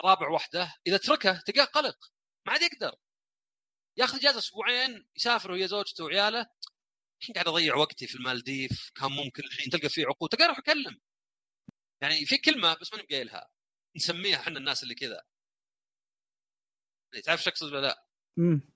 [0.04, 1.96] رابع وحده إذا تركه تلقاه قلق
[2.46, 2.96] ما عاد يقدر.
[3.96, 6.46] ياخذ اجازه أسبوعين يسافر ويا زوجته وعياله.
[7.20, 11.00] الحين قاعد أضيع وقتي في المالديف كان ممكن الحين تلقى فيه عقود تلقى أروح اكلم
[12.02, 13.50] يعني في كلمة بس ماني قايلها
[13.96, 15.22] نسميها إحنا الناس اللي كذا.
[17.24, 18.06] تعرف شو اقصد ولا لا؟
[18.38, 18.72] امم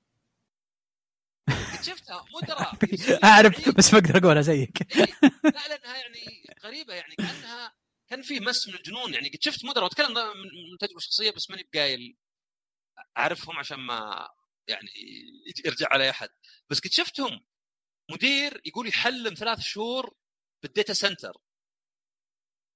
[1.83, 2.73] شفتها مدراء
[3.25, 4.97] أعرف بس ما أقدر أقولها زيك.
[5.45, 7.75] لا لأنها يعني غريبة يعني كأنها
[8.09, 11.69] كان فيه مس من الجنون يعني قد شفت مدراء واتكلم من تجربة شخصية بس ماني
[11.73, 12.17] بقايل
[13.19, 14.29] أعرفهم عشان ما
[14.69, 14.91] يعني
[15.65, 16.29] يرجع علي أحد.
[16.71, 17.47] بس قد شفتهم
[18.11, 20.17] مدير يقول يحلم ثلاث شهور
[20.63, 21.33] بال data center.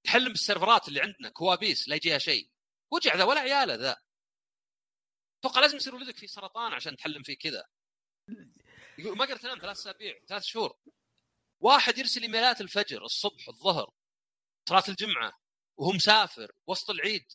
[0.07, 2.51] يحلم بالسيرفرات اللي عندنا كوابيس لا يجيها شيء.
[2.91, 3.97] وجع ذا ولا عياله ذا.
[5.41, 7.69] أتوقع لازم يصير ولدك في سرطان عشان تحلم فيه كذا.
[8.99, 10.79] يقول ما قدرت أنام ثلاث أسابيع ثلاث شهور.
[11.61, 13.95] واحد يرسل إيميلات الفجر الصبح الظهر.
[14.71, 15.33] صلاة الجمعة
[15.79, 17.27] وهو مسافر وسط العيد.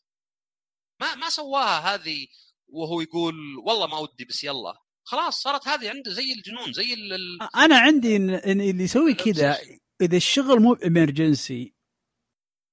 [1.01, 2.27] ما ما سواها هذه
[2.67, 4.73] وهو يقول والله ما ودي بس يلا.
[5.03, 9.57] خلاص صارت هذه عنده زي الجنون زي ال أنا عندي إن اللي يسوي كذا
[10.01, 11.75] إذا الشغل مو امرجنسي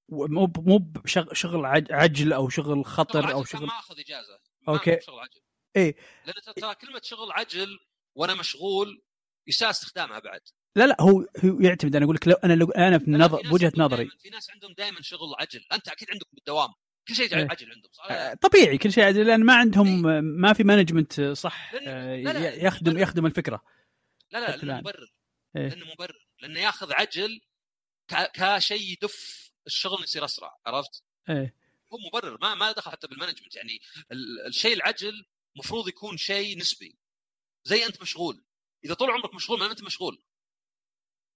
[0.08, 4.40] مو مو شغل عجل أو شغل خطر أو شغل ما أخذ إجازة.
[4.68, 5.00] ما أوكي.
[5.00, 5.40] شغل عجل.
[5.76, 5.96] إيه.
[6.24, 7.78] لأن ترى كلمة شغل عجل
[8.14, 9.02] وأنا مشغول
[9.46, 10.40] يساء استخدامها بعد.
[10.76, 11.10] لا لا هو
[11.44, 14.50] هو يعتمد أنا أقول لك لو أنا لو أنا في نظر بوجهه نظري في ناس
[14.50, 16.68] عندهم دائما شغل عجل أنت أكيد عندك بالدوام
[17.08, 17.46] كل شيء إيه.
[17.50, 20.02] عجل عندهم صح؟ آه، طبيعي كل شيء عادي لأن ما عندهم
[20.40, 22.98] ما في management صح آه، لا، لا، ي- يخدم.
[22.98, 23.62] يخدم الفكرة
[24.30, 24.78] لا لا لأنه.
[24.80, 25.12] مبرر
[25.56, 25.68] إيه.
[25.68, 27.40] لأنه مبرر لأنه ياخذ عجل
[28.34, 31.54] كشيء يدف الشغل يصير أسرع عرفت؟ إيه
[31.92, 33.80] هو مبرر ما ما دخل حتى بالمانجمنت يعني
[34.12, 35.24] ال- الشيء العجل
[35.56, 36.96] المفروض يكون شيء نسبي
[37.64, 38.44] زي أنت مشغول
[38.84, 40.22] إذا طول عمرك مشغول ما أنت مشغول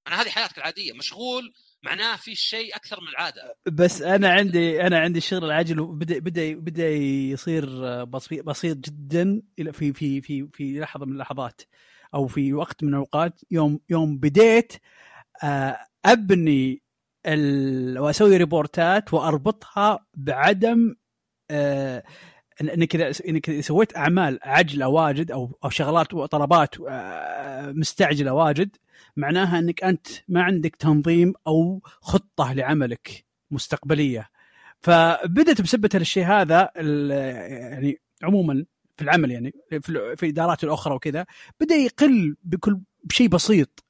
[0.06, 3.56] أنا هذه حياتك العادية مشغول معناه في شيء أكثر من العادة.
[3.66, 7.64] بس أنا عندي أنا عندي الشغل العاجل بدا بدأ بدأ يصير
[8.44, 9.42] بسيط جدا
[9.72, 11.62] في في في في لحظة من اللحظات
[12.14, 13.40] أو في وقت من الأوقات.
[13.50, 14.72] يوم يوم بديت
[15.44, 16.82] آه، أبني
[17.26, 17.98] ال...
[17.98, 20.94] وأسوي ريبورتات وأربطها بعدم
[21.50, 22.02] آه،
[22.60, 28.76] انك اذا انك سويت أعمال عجلة واجد أو أو شغلات وطلبات آه، مستعجلة واجد.
[29.16, 34.28] معناها أنك أنت ما عندك تنظيم أو خطة لعملك مستقبلية.
[34.80, 36.70] فبدت بسبة الشيء هذا
[37.70, 38.64] يعني عموما
[38.96, 41.26] في العمل يعني في ال- في الادارات الأخرى وكذا
[41.60, 43.84] بدأ يقل بكل بشيء بسيط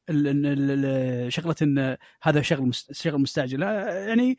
[1.28, 3.62] شغلة إن هذا شغل شغل مستعجل.
[3.62, 4.36] يعني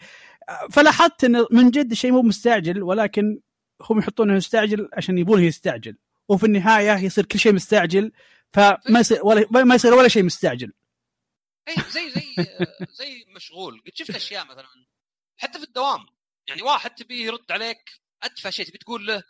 [0.72, 3.40] فلاحظت إن من جد الشيء مو مستعجل ولكن
[3.90, 5.96] هم يحطونه مستعجل عشان يبونه يستعجل.
[6.30, 8.12] وفي النهاية يصير كل شيء مستعجل
[8.58, 10.74] فما يصير ولا ما يصير ولا شيء مستعجل.
[11.68, 12.36] اي زي زي
[13.00, 13.82] زي مشغول.
[13.82, 14.68] قد شفت أشياء مثلا.
[15.38, 16.06] حتى في الدوام.
[16.48, 17.92] يعني واحد تبيه يرد عليك
[18.24, 19.24] اتفه شيء تبي تقول له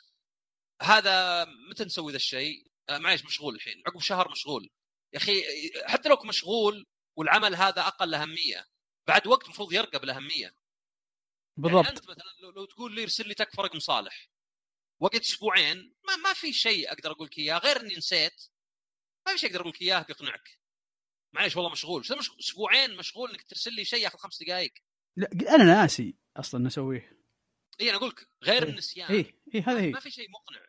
[0.82, 3.84] هذا متى نسوي ذا الشيء؟ آه، معليش مشغول الحين.
[3.88, 4.70] عقب شهر مشغول.
[5.14, 5.44] يا أخي
[5.86, 6.86] حتى لو مشغول
[7.18, 8.66] والعمل هذا أقل أهمية
[9.08, 10.56] بعد وقت المفروض يرقى بالاهميه يعني
[11.58, 11.88] بالضبط.
[11.88, 14.30] أنت مثلا لو, لو تقول لي ارسل لي تكفى رقم صالح.
[15.00, 18.34] وقت أسبوعين ما ما في شيء أقدر أقول لك إياه غير إني نسيت.
[19.28, 20.60] ما في شيء أقدر أقول لك اياه بيقنعك.
[21.34, 22.04] معليش والله مشغول.
[22.40, 24.74] أسبوعين مشغول إنك ترسل لي شيء ياخذ خمس دقائق
[25.18, 27.18] لا أنا ناسي أصلا اسويه
[27.82, 28.70] اي أنا أقول لك غير إيه.
[28.70, 29.12] النسيان.
[29.12, 29.92] اي اي هذا هي.
[29.92, 30.68] ما في شيء مقنع.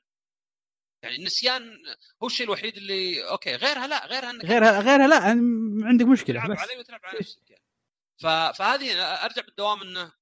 [1.02, 1.76] يعني النسيان
[2.22, 5.16] هو الشيء الوحيد اللي أوكي غيرها لا غيرها إنك غيرها غيرها لا
[5.88, 6.58] عندك مشكلة تلعب بس.
[6.58, 7.64] علي وتلعب على نفسك يعني.
[8.22, 8.26] ف...
[8.58, 10.12] فهذه أرجع بالدوام إنه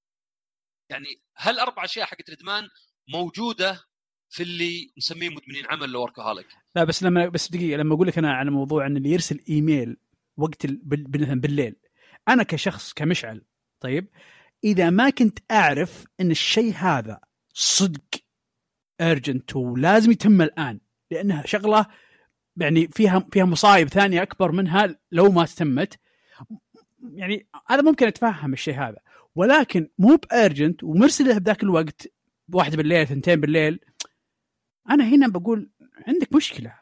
[0.90, 2.68] يعني هل أربع أشياء حقت الادمان
[3.08, 3.84] موجودة
[4.36, 8.18] في اللي نسميه مدمنين عمل لو workaholic لا بس لما بس دقيقة لما أقول لك
[8.18, 9.96] أنا على موضوع إن اللي يرسل إيميل
[10.36, 10.66] وقت
[11.14, 11.76] مثلا بالليل.
[12.28, 13.42] أنا كشخص كمشعل
[13.80, 14.08] طيب
[14.64, 17.20] إذا ما كنت أعرف إن الشيء هذا
[17.52, 18.14] صدق
[19.00, 21.86] ارجنت ولازم يتم الآن لأنها شغلة
[22.56, 25.98] يعني فيها فيها مصايب ثانية أكبر منها لو ما تمت
[27.12, 28.98] يعني هذا ممكن أتفهم الشيء هذا.
[29.34, 32.08] ولكن مو بارجنت ومرسله بذاك الوقت
[32.48, 33.80] بواحد بالليل ثنتين بالليل
[34.90, 35.70] أنا هنا بقول
[36.06, 36.78] عندك مشكلة.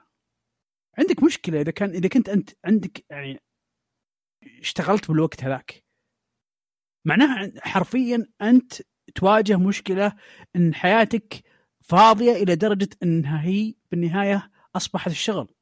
[0.98, 3.40] عندك مشكلة إذا كان إذا كنت أنت عندك يعني
[4.60, 5.84] اشتغلت بالوقت هذاك.
[7.04, 8.72] معناها حرفيا أنت
[9.14, 10.12] تواجه مشكلة
[10.56, 11.44] إن حياتك
[11.80, 15.54] فاضية إلى درجة إنها هي بالنهاية أصبحت الشغل.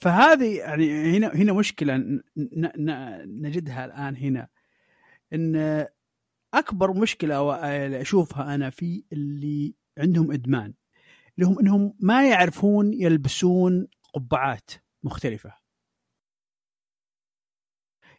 [0.00, 2.20] فهذه يعني هنا هنا مشكلة
[3.26, 4.48] نجدها الآن هنا.
[5.32, 5.86] إن
[6.54, 7.54] أكبر مشكلة
[8.00, 10.74] أشوفها أنا في اللي عندهم إدمان.
[11.40, 14.70] اللي هم إنهم ما يعرفون يلبسون قبعات
[15.02, 15.54] مختلفة.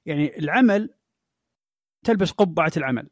[0.05, 0.89] يعني العمل
[2.05, 3.09] تلبس قبعة العمل.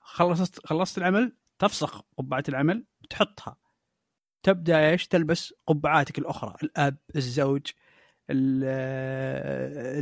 [0.00, 3.56] خلصت خلصت العمل تفسخ قبعة العمل تحطها.
[4.42, 6.54] تبدأ إيش؟ تلبس قبعاتك الأخرى.
[6.62, 7.66] الأب الزوج
[8.30, 8.64] ال-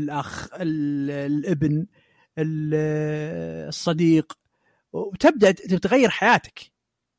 [0.03, 1.87] الأخ ال- الابن
[2.39, 2.75] ال-
[3.69, 4.39] الصديق.
[4.93, 6.73] وتبدأ تتغير حياتك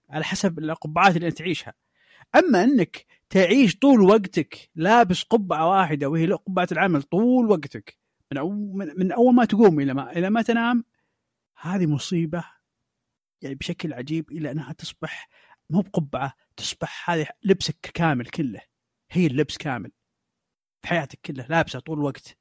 [0.10, 1.83] على حسب القبعات اللي أنت تعيشها.
[2.36, 7.98] أما أنك تعيش طول وقتك لابس قبعة واحدة وهي قبعة العمل طول وقتك
[8.32, 10.84] من أول, من أول ما تقوم إلى ما إلى ما تنام
[11.62, 12.44] هذه مصيبة
[13.42, 15.30] يعني بشكل عجيب إلى أنها تصبح
[15.70, 18.62] مو بقبعة تصبح هذه لبسك كامل كله
[19.12, 19.92] هي اللبس كامل
[20.82, 22.38] في حياتك كلها لابسة طول الوقت.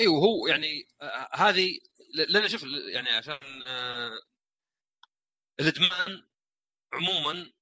[0.00, 1.78] اي وهو يعني آه، هذه
[2.14, 4.10] لأن شوف يعني عشان آه،
[5.62, 6.26] الإدمان
[6.92, 7.52] عموما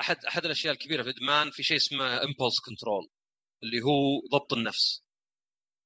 [0.00, 3.10] أحد أحد الأشياء الكبيرة في الإدمان في شيء اسمه impulse control
[3.62, 5.04] اللي هو ضبط النفس.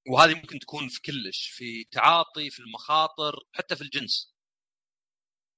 [0.09, 4.35] وهذه ممكن تكون في كلش في تعاطي في المخاطر حتى في الجنس.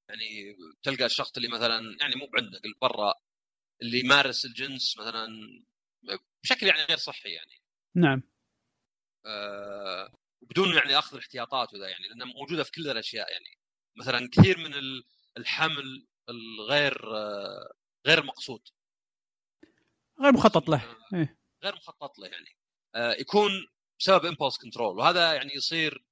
[0.08, 3.14] يعني تلقى الشخص اللي مثلا يعني مو بعندك اللي برا
[3.82, 5.26] اللي يمارس الجنس مثلا
[6.42, 7.62] بشكل يعني غير صحي يعني.
[7.96, 8.22] نعم.
[9.26, 13.58] آه، بدون يعني أخذ الاحتياطات وذا يعني لأنها موجودة في كل الأشياء يعني.
[13.96, 15.04] مثلا كثير من ال-
[15.36, 17.72] الحمل الغير آه،
[18.06, 18.68] غير مقصود.
[20.22, 20.96] غير مخطط له.
[21.14, 21.38] إيه.
[21.64, 22.56] غير مخطط له يعني.
[22.94, 23.50] آه، يكون
[24.00, 26.04] بسبب impulse control وهذا يعني يصير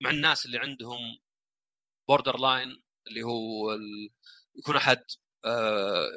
[0.00, 1.18] مع الناس اللي عندهم
[2.08, 4.10] borderline اللي هو ال...
[4.54, 5.04] يكون أحد
[5.44, 6.08] آه...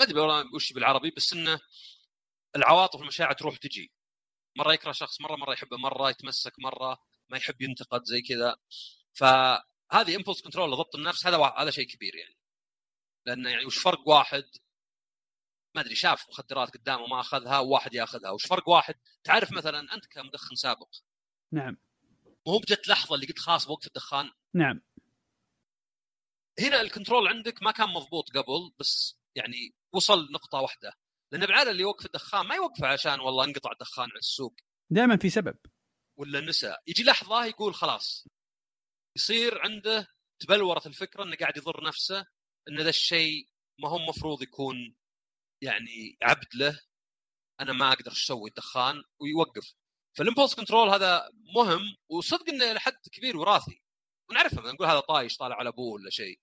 [0.00, 0.20] ما أدري
[0.54, 1.60] وش بالعربي بس إنه
[2.56, 3.92] العواطف والمشاعر تروح تجي
[4.56, 6.98] مرة يكره شخص مرة مرة يحبه مرة يتمسك مرة
[7.30, 8.56] ما يحب ينتقد زي كذا.
[9.92, 12.36] فهذه امبولس كنترول لضبط النفس هذا هذا شيء كبير يعني.
[13.26, 14.44] لأنه يعني وش فرق واحد؟
[15.74, 18.30] ما أدري شاف مخدرات قدامه ما أخذها وواحد يأخذها.
[18.30, 20.88] وش فرق واحد؟ تعرف مثلا أنت كمدخن سابق.
[21.52, 21.76] نعم.
[22.46, 24.30] مو بجت لحظة اللي قلت خلاص بوقف الدخان.
[24.54, 24.80] نعم.
[26.60, 30.98] هنا ال control عندك ما كان مضبوط قبل بس يعني وصل نقطة واحدة.
[31.32, 34.54] لأن بالعادة اللي يوقف الدخان ما يوقفه عشان والله انقطع الدخان عن السوق.
[34.90, 35.56] دائما في سبب.
[36.16, 36.76] ولا نسى.
[36.86, 38.28] يجي لحظة يقول خلاص.
[39.16, 40.08] يصير عنده
[40.38, 42.26] تبلورت الفكرة إنه قاعد يضر نفسه
[42.68, 43.48] إن ذا الشيء
[43.78, 44.96] ما هو المفروض يكون
[45.62, 46.80] يعني عبد له
[47.60, 49.74] أنا ما أقدر أسوي؟ الدخان ويوقف.
[50.16, 53.82] فال impulse control هذا مهم وصدق إنه لحد كبير وراثي.
[54.30, 56.40] ونعرفه نقول هذا طايش طالع على ابوه ولا شيء.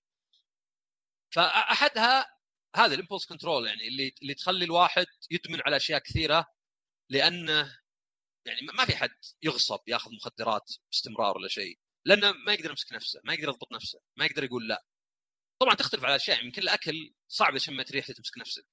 [1.34, 2.26] فأحدها
[2.76, 6.46] هذا الامبولس كنترول يعني اللي اللي تخلي الواحد يدمن على أشياء كثيرة
[7.10, 7.80] لأنه
[8.46, 11.78] يعني ما في حد يغصب ياخذ مخدرات باستمرار ولا شيء.
[12.04, 14.84] لأنه ما يقدر يمسك نفسه ما يقدر يضبط نفسه ما يقدر يقول لا.
[15.60, 18.66] طبعا تختلف على أشياء يمكن الأكل صعب شمت ريحته تمسك نفسك.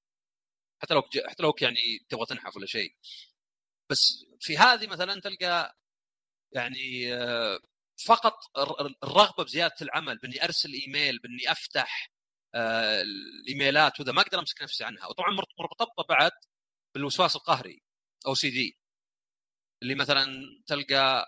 [0.82, 2.96] حتى لو حتى لو يعني تبغى تنحف ولا شيء.
[3.90, 5.76] بس في هذه مثلا تلقى
[6.52, 7.60] يعني آه،
[8.06, 8.34] فقط
[9.04, 12.12] الرغبة بزيادة العمل بإني أرسل إيميل بإني أفتح
[12.54, 15.06] آه، الإيميلات وذا ما أقدر أمسك نفسي عنها.
[15.06, 16.32] وطبعا مرتبطة بعد
[16.94, 17.82] بالوسواس القهري
[18.26, 18.78] أو سي دي.
[19.82, 20.26] اللي مثلا
[20.66, 21.26] تلقى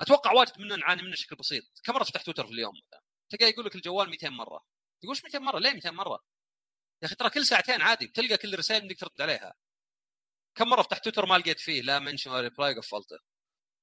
[0.00, 1.64] أتوقع واجد منا نعاني منه بشكل بسيط.
[1.84, 3.00] كم مره تفتح تويتر في اليوم مثلا.
[3.30, 4.64] تلقى يقول لك الجوال 200 مرة.
[5.02, 6.24] تقول إيش 200 مرة؟ ليه 200 مرة؟
[7.02, 9.54] يا أخي ترى كل ساعتين عادي بتلقى كل الرسائل إنك ترد عليها.
[10.54, 13.18] كم مره فتحت تويتر ما لقيت فيه لا mention ولا reply قفلته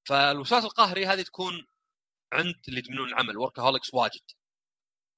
[0.08, 1.66] فالوسواس القهري هذه تكون
[2.32, 4.22] عند اللي يدمنون العمل workaholics واجد.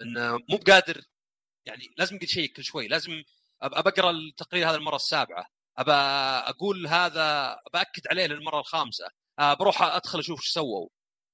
[0.02, 1.02] إنه مو بقادر
[1.66, 2.88] يعني لازم قد شيء كل شوي.
[2.88, 3.22] لازم
[3.62, 5.46] ابى أقرأ التقرير هذا المرة السابعة.
[5.78, 5.92] ابى
[6.50, 9.08] أقول هذا باكد عليه للمرة الخامسة.
[9.38, 10.88] بروح أدخل أشوف إيش سووا.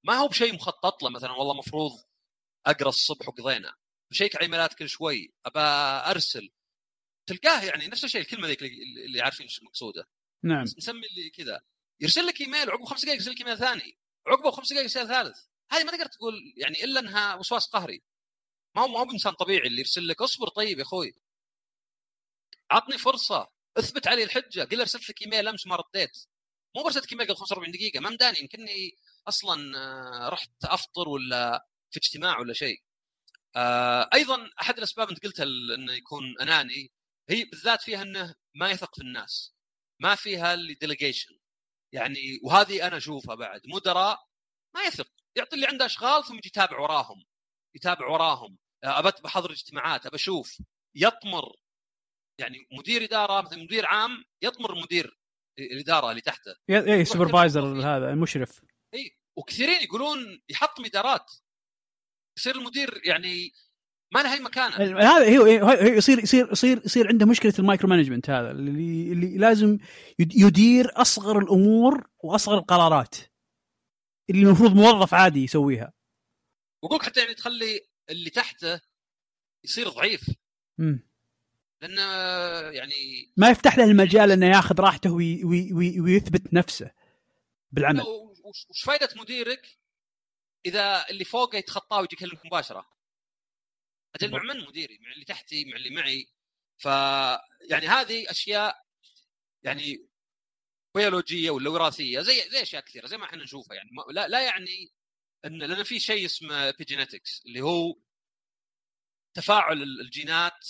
[0.05, 1.92] ما هو بشيء مخطط له مثلا والله مفروض
[2.66, 3.74] أقرأ الصبح وقضينا.
[4.11, 5.32] بشيك على إيميلات كل شوي.
[5.46, 5.61] أبى
[6.11, 6.50] أرسل.
[7.26, 10.09] تلقاه يعني نفس الشيء الكلمة ذيك اللي عارفين إيش مقصوده
[10.44, 10.62] نعم.
[10.62, 11.61] نسمي اللي كذا.
[12.00, 13.98] يرسل لك إيميل وعقبه خمس دقائق يرسل لك إيميل ثاني.
[14.26, 15.38] عقبه خمس دقائق يرسل ثالث.
[15.72, 18.03] هذه ما تقدر تقول يعني إلا إنها وسواس قهري.
[18.76, 21.14] ما هو ما هو بانسان طبيعي اللي يرسل لك اصبر طيب يا أخوي.
[22.70, 23.48] عطني فرصة.
[23.78, 24.64] اثبت علي الحجة.
[24.64, 26.26] قل ارسلت لك إيميل أمس ما رديت
[26.76, 28.96] مو برسلت ايميل قبل 45 دقيقة ما مداني يمكنني
[29.28, 32.82] أصلا آه، رحت أفطر ولا في اجتماع ولا شيء.
[33.56, 36.92] آه، أيضا أحد الأسباب أنت قلتها إنه يكون أناني
[37.30, 39.54] هي بالذات فيها إنه ما يثق في الناس
[40.00, 41.38] ما فيها ال delegation
[41.92, 44.26] يعني وهذه أنا أشوفها بعد مدراء
[44.74, 45.08] ما يثق.
[45.36, 47.24] يعطي اللي عنده اشغال ثم يجي يتابع وراهم
[47.74, 48.58] يتابع وراهم.
[48.84, 50.62] آه، ابى بحضر اجتماعات أبى أشوف.
[50.94, 51.56] يطمر
[52.38, 55.18] يعني مدير إدارة مثلا مدير عام يطمر مدير
[55.59, 56.55] الإدارة اللي تحته.
[56.70, 58.62] اي supervisor هذا المشرف
[58.94, 61.32] إي وكثيرين يقولون يحطم ادارات
[62.38, 63.53] يصير المدير يعني
[64.14, 64.76] ما له أي مكانة.
[64.76, 69.78] هذا هو يصير يصير يصير يصير عنده مشكلة ال micro management هذا اللي اللي لازم
[70.18, 73.14] يدير أصغر الأمور وأصغر القرارات.
[74.30, 75.92] اللي المفروض موظف عادي يسويها.
[76.84, 77.80] وقولك حتى يعني تخلي
[78.11, 78.80] اللي تحته
[79.64, 80.30] يصير ضعيف.
[80.80, 81.11] امم
[81.82, 82.02] لأنه
[82.70, 86.90] يعني ما يفتح له المجال إنه ياخذ راحته وي وي وي ويثبت نفسه
[87.72, 88.02] بالعمل.
[88.70, 89.78] وش فائده مديرك
[90.66, 92.86] إذا اللي فوقه يتخطاه ويجي يكلمك مباشرة؟
[94.14, 96.28] أجل مع من مديري؟ مع اللي تحتي مع اللي معي.
[96.78, 96.84] ف
[97.70, 98.86] يعني هذه أشياء
[99.62, 100.08] يعني
[100.94, 103.76] بيولوجية ولا وراثية زي زي أشياء كثيرة زي ما إحنا نشوفها.
[103.76, 104.92] يعني لا لا يعني
[105.44, 107.96] إن لأن في شيء اسمه بيجينetics اللي هو
[109.34, 110.68] تفاعل الجينات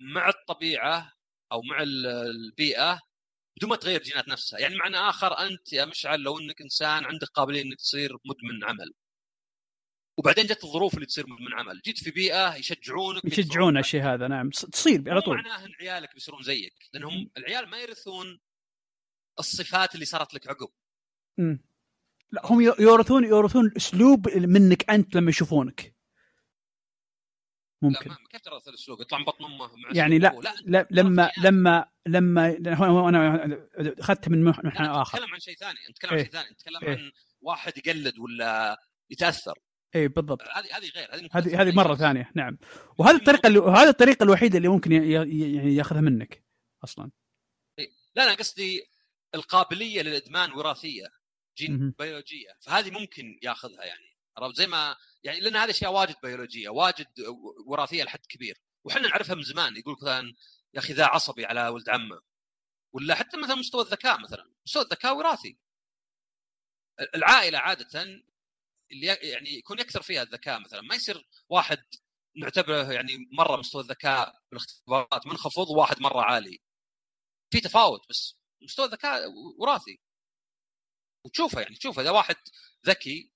[0.00, 1.12] مع الطبيعة
[1.52, 3.00] أو مع البيئة
[3.56, 4.58] بدون ما تغير جينات نفسها.
[4.58, 8.92] يعني معنى آخر أنت يا مشعل لو إنك إنسان عندك قابلية إنك تصير مدمن عمل.
[10.18, 11.80] وبعدين جت الظروف اللي تصير من عمل.
[11.84, 14.50] جيت في بيئة يشجعونك يشجعون الشيء هذا نعم.
[14.50, 15.36] تصير على طول.
[15.36, 16.74] معناه إن عيالك بيصيرون زيك.
[16.92, 18.40] لأنهم العيال ما يرثون
[19.38, 20.68] الصفات اللي صارت لك عقب.
[21.38, 21.64] امم
[22.30, 25.95] لا هم يورثون يورثون اسلوب منك أنت لما يشوفونك.
[27.82, 28.10] ممكن.
[28.10, 33.08] لا كيف ترى الاسلوب يطلع من بطن امه يعني لا, لا, لا لما لما لما
[33.08, 35.18] أنا أخذت من منحنى آخر.
[35.18, 36.24] نتكلم عن شيء ثاني نتكلم عن إيه.
[36.24, 38.78] شيء ثاني نتكلم إيه؟ عن واحد يقلد ولا
[39.10, 39.58] يتأثر.
[39.94, 40.42] اي بالضبط.
[40.42, 42.30] هذه هذه غير هذه هذه مرة ثانية.
[42.34, 42.58] نعم.
[42.98, 46.44] وهذه الطريقة اللي هذه الطريقة الوحيدة اللي ممكن يعني ياخذها منك
[46.84, 47.10] أصلا.
[47.78, 47.88] إيه.
[48.16, 48.82] لا أنا قصدي
[49.34, 51.06] القابلية للإدمان وراثية
[51.58, 52.48] جين بيولوجية.
[52.60, 54.16] فهذه ممكن ياخذها يعني.
[54.38, 54.96] عرفت؟ زي ما
[55.26, 57.06] يعني لأن هذه أشياء واجد بيولوجية واجد
[57.66, 58.60] وراثية لحد كبير.
[58.84, 60.34] وحنا نعرفها من زمان يقول مثلا
[60.74, 62.20] يا أخي ذا عصبي على ولد عمه
[62.92, 65.58] ولا حتى مثلا مستوى الذكاء مثلا مستوى الذكاء وراثي.
[67.14, 68.02] العائلة عادة
[68.92, 71.84] اللي يعني يكون يكثر فيها الذكاء مثلا ما يصير واحد
[72.36, 76.62] نعتبره يعني مرة مستوى الذكاء بالاختبارات منخفض وواحد مرة عالي.
[77.50, 79.22] في تفاوت بس مستوى الذكاء
[79.58, 80.00] وراثي.
[81.24, 82.36] وتشوفه يعني تشوفه إذا واحد
[82.86, 83.35] ذكي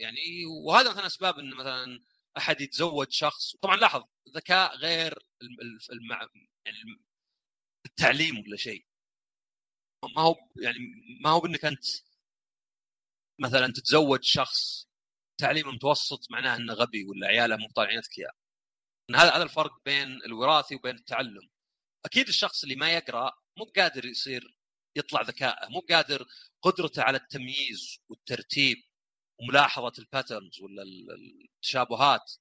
[0.00, 2.00] يعني وهذا مثلا أسباب إن مثلا
[2.38, 3.56] أحد يتزوج شخص.
[3.56, 4.02] طبعا لاحظ
[4.34, 5.18] ذكاء غير
[5.92, 6.28] المع...
[6.66, 6.78] يعني
[7.86, 8.86] التعليم ولا شيء.
[10.16, 10.78] ما هو يعني
[11.20, 11.84] ما هو بإنك أنت
[13.40, 14.88] مثلا تتزوج شخص
[15.38, 18.34] تعليمه متوسط معناه إنه غبي ولا عياله مو طالعين أذكياء.
[19.16, 21.50] هذا هذا الفرق بين الوراثي وبين التعلم.
[22.04, 24.56] أكيد الشخص اللي ما يقرأ مو قادر يصير
[24.96, 26.26] يطلع ذكائه مو قادر
[26.62, 28.89] قدرته على التمييز والترتيب.
[29.40, 30.82] وملاحظة الباترنز ولا
[31.14, 32.32] التشابهات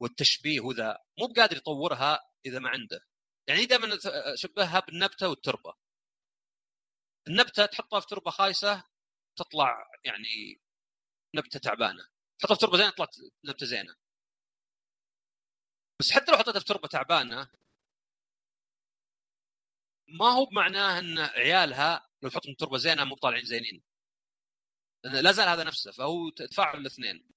[0.00, 3.00] والتشبيه وذا مو بقادر يطورها إذا ما عنده.
[3.48, 3.98] يعني دائما
[4.34, 5.74] شبهها بالنبتة والتربة.
[7.28, 8.84] النبتة تحطها في تربة خايسة
[9.36, 10.60] تطلع يعني
[11.34, 12.08] نبتة تعبانة.
[12.38, 13.96] تحطها في تربة زينة طلعت نبتة زينة.
[16.00, 17.50] بس حتى لو حطيتها في تربة تعبانة
[20.08, 23.82] ما هو بمعناه إن عيالها لو تحطهم تربة زينة مو طالعين زينين.
[25.06, 27.28] لا زال هذا نفسه فهو تفاعل الاثنين.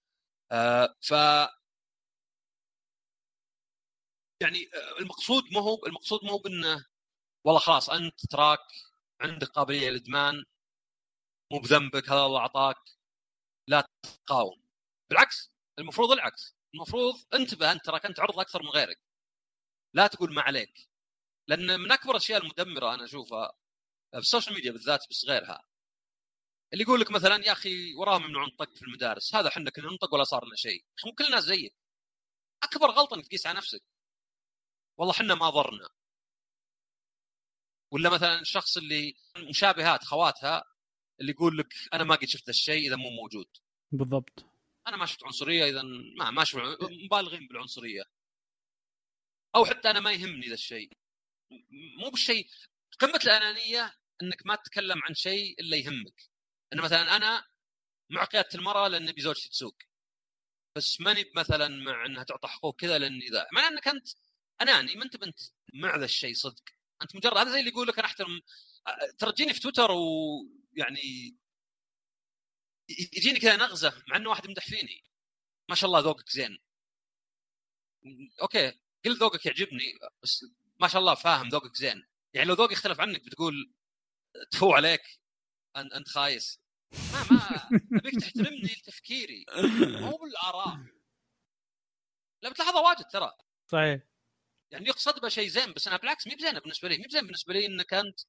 [0.52, 1.12] آه ف
[4.42, 6.86] يعني المقصود ما هو المقصود ما هو بأنه
[7.46, 8.60] والله خلاص أنت تراك
[9.22, 10.44] عندك قابلية للإدمان
[11.52, 12.78] مو بذنبك هذا الله اعطاك
[13.68, 13.88] لا
[14.26, 14.64] تقاوم.
[15.10, 16.56] بالعكس المفروض العكس.
[16.76, 19.02] المفروض انتبه أنت تراك أنت عرض أكثر من غيرك.
[19.94, 20.90] لا تقول ما عليك.
[21.48, 23.54] لأن من أكبر الأشياء المدمرة أنا أشوفها
[24.12, 25.69] في ال social media بالذات بس غيرها.
[26.74, 29.36] اللي يقول لك مثلا يا أخي وراهم يمنعون الطق في المدارس.
[29.36, 30.86] هذا إحنا كنا ننطق ولا صار لنا شيء.
[31.06, 31.76] مو كل الناس زيك.
[32.64, 33.84] أكبر غلطة إنك تقيس على نفسك.
[34.98, 35.90] والله إحنا ما ضرنا.
[37.92, 40.64] ولا مثلا الشخص اللي مشابهات خواتها
[41.22, 43.48] اللي يقول لك أنا ما قد شفت الشيء إذا مو موجود.
[43.92, 44.46] بالضبط.
[44.88, 45.82] أنا ما شفت عنصرية إذا
[46.18, 48.04] ما ما شفت مبالغين بالعنصرية.
[49.56, 50.98] أو حتى أنا ما يهمني ذا الشيء.
[52.00, 52.48] مو بالشيء.
[53.00, 56.29] قمة الأنانية إنك ما تتكلم عن شيء إلا يهمك.
[56.74, 57.48] ان مثلا أنا
[58.10, 59.78] مع قياده المرأة لأن ابي زوجتي تسوق
[60.76, 64.08] بس ماني مثلا مع إنها تعطى حقوق كذا لاني ذا مع إنك أنت
[64.62, 65.40] أناني ما أنت بنت
[65.74, 66.64] مع ذا الشيء صدق.
[67.02, 68.42] أنت مجرد هذا زي اللي يقول لك أنا أحترم.
[69.18, 71.38] تجيني في تويتر ويعني
[72.90, 75.04] يجيني كذا نغزة مع إنه واحد يمدح فيني.
[75.70, 76.60] ما شاء الله ذوقك زين.
[78.42, 80.46] okay قل ذوقك يعجبني بس
[80.80, 82.08] ما شاء الله فاهم ذوقك زين.
[82.34, 83.74] يعني لو ذوقي يختلف عنك بتقول
[84.52, 85.02] تفو عليك.
[85.82, 86.60] انت انت خايس.
[87.14, 87.70] ما ما
[88.00, 89.46] ابيك تحترمني لتفكيري.
[90.02, 90.78] مو بالآراء.
[92.42, 93.32] لا بتلاحظها واجد ترى.
[93.72, 94.02] صحيح.
[94.72, 96.98] يعني يقصد بها شيء زين بس أنا بالعكس مي بزينه بالنسبة لي.
[96.98, 98.20] مي بزين بالنسبة لي إنك أنت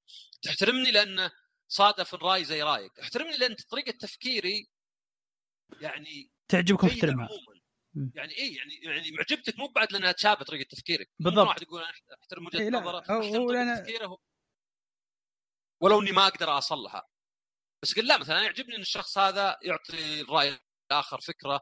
[0.43, 1.31] تحترمني لأن
[1.69, 3.01] صادف الرأي زي رأيك.
[3.01, 4.69] احترمني لأن طريقة تفكيري
[5.81, 7.29] يعني تعجبك واحترمها
[8.15, 11.11] يعني إيه يعني يعني معجبتك مو بعد لأنها تشابه طريقة تفكيرك.
[11.19, 11.49] بالضبط.
[11.49, 11.93] واحد يقول أنا
[12.23, 13.01] احترم وجهة إيه نظره.
[13.01, 14.19] أحترم طريقة تفكيره.
[15.81, 17.10] ولو إني ما أقدر أصلها.
[17.83, 20.59] بس قل لا مثلا يعجبني إن الشخص هذا يعطي الرأي
[20.93, 21.61] الآخر فكرة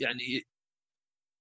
[0.00, 0.46] يعني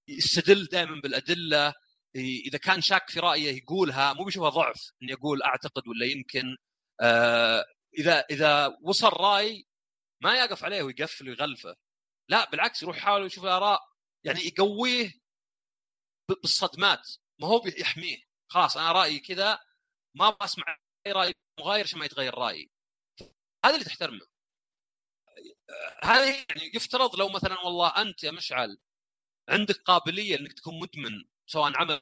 [0.09, 1.73] يستدل دائما بالأدلة
[2.15, 6.57] إذا كان شاك في رأيه يقولها مو بيشوفها ضعف إني أقول أعتقد ولا يمكن.
[7.01, 7.65] آه
[7.99, 9.65] إذا إذا وصل رأي
[10.21, 11.75] ما يقف عليه ويقفل ويغلفه.
[12.29, 13.79] لا بالعكس يروح يحاول يشوف الآراء
[14.23, 15.11] يعني يقويه
[16.29, 17.09] بالصدمات.
[17.39, 18.17] ما هو يحميه
[18.49, 19.59] خلاص أنا رأيي كذا
[20.15, 22.69] ما بسمع أي رأي مغاير عشان ما يتغير رأيي.
[23.65, 24.27] هذا اللي تحترمه.
[26.03, 28.77] هذا يعني يفترض لو مثلا والله أنت يا مشعل
[29.49, 32.01] عندك قابلية إنك تكون مدمن سواء عمل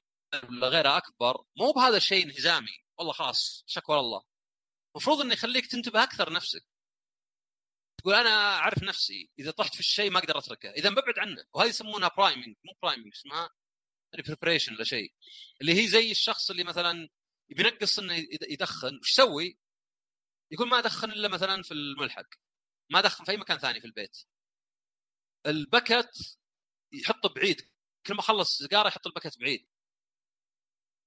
[0.49, 2.85] ولا غيره أكبر مو بهذا الشيء انهزامي.
[2.97, 4.23] والله خلاص شكوى الله
[4.95, 6.65] المفروض إنه يخليك تنتبه أكثر نفسك
[7.97, 10.69] تقول أنا أعرف نفسي إذا طحت في الشيء ما أقدر أتركه.
[10.71, 11.45] إذا ببعد عنه.
[11.53, 13.49] وهذه يسمونها priming مو priming اسمها
[14.13, 15.13] preparation ولا شيء.
[15.61, 17.09] اللي هي زي الشخص اللي مثلا
[17.49, 18.13] بينقص إنه
[18.49, 18.99] يدخن.
[19.01, 19.59] وش يسوي؟
[20.51, 22.27] يقول ما أدخن إلا مثلا في الملحق.
[22.89, 24.17] ما أدخن في أي مكان ثاني في البيت.
[25.45, 26.37] البكت
[26.93, 27.71] يحطه بعيد.
[28.05, 29.67] كل ما خلص سيجارة يحط البكت بعيد.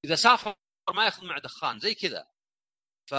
[0.05, 0.57] إذا سافر
[0.95, 1.81] ما يأخذ معه دخان.
[1.81, 2.29] زي كذا.
[3.07, 3.13] ف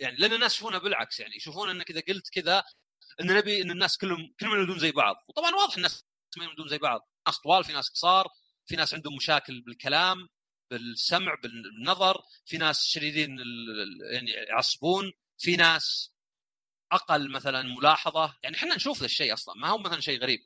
[0.00, 1.20] يعني لأن الناس يشوفونها بالعكس.
[1.20, 2.64] يعني يشوفون إنك إذا قلت كذا
[3.20, 5.16] إن نبي إن الناس كلهم كلهم يولدون زي بعض.
[5.28, 6.04] وطبعا واضح الناس
[6.36, 7.08] ما يولدون زي بعض.
[7.26, 8.28] ناس طوال في ناس قصار
[8.66, 10.28] في ناس عندهم مشاكل بالكلام
[10.70, 13.38] بالسمع بالنظر في ناس شديدين
[14.12, 15.12] يعني يعصبون.
[15.40, 16.14] في ناس
[16.92, 20.40] أقل مثلا ملاحظة يعني إحنا نشوف ذا الشيء أصلا ما هو مثلا شيء غريب.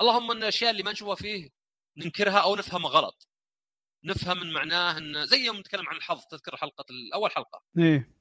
[0.00, 1.50] اللهم إن الأشياء اللي ما نشوفها فيه
[1.96, 3.28] ننكرها أو نفهمها غلط.
[4.04, 6.84] نفهم من معناه إن زي يوم نتكلم عن الحظ تذكر حلقة
[7.14, 7.64] أول حلقة.
[7.78, 8.14] إيه.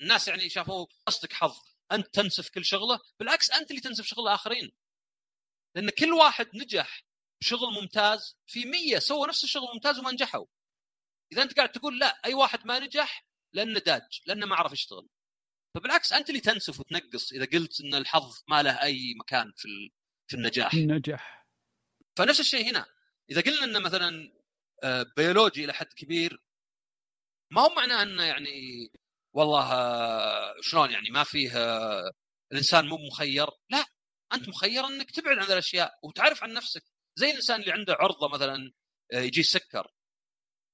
[0.00, 1.56] الناس يعني شافوا قصدك حظ
[1.92, 4.72] أنت تنسف كل شغلة بالعكس أنت اللي تنسف شغل الآخرين.
[5.74, 7.04] لأن كل واحد نجح
[7.40, 10.46] بشغل ممتاز في مية سووا نفس الشغل ممتاز وما نجحوا.
[11.32, 15.08] إذا أنت قاعد تقول لا أي واحد ما نجح لأنه داج لأنه ما عرف يشتغل
[15.74, 19.68] فبالعكس أنت اللي تنسف وتنقص إذا قلت إن الحظ ما له أي مكان في
[20.30, 20.74] في النجاح.
[20.74, 21.46] النجاح.
[22.18, 22.86] فنفس الشيء هنا.
[23.30, 24.32] إذا قلنا انه مثلا
[24.84, 26.42] آه، بيولوجي إلى حد كبير
[27.50, 28.90] ما هو معناه إنه يعني
[29.32, 32.12] والله آه، شلون يعني ما فيه آه،
[32.52, 33.84] الإنسان مو مخير؟ لا.
[34.34, 36.84] أنت مخير إنك تبعد عن الأشياء وتعرف عن نفسك.
[37.16, 38.72] زي الإنسان اللي عنده عرضة مثلا
[39.12, 39.92] يجي السكر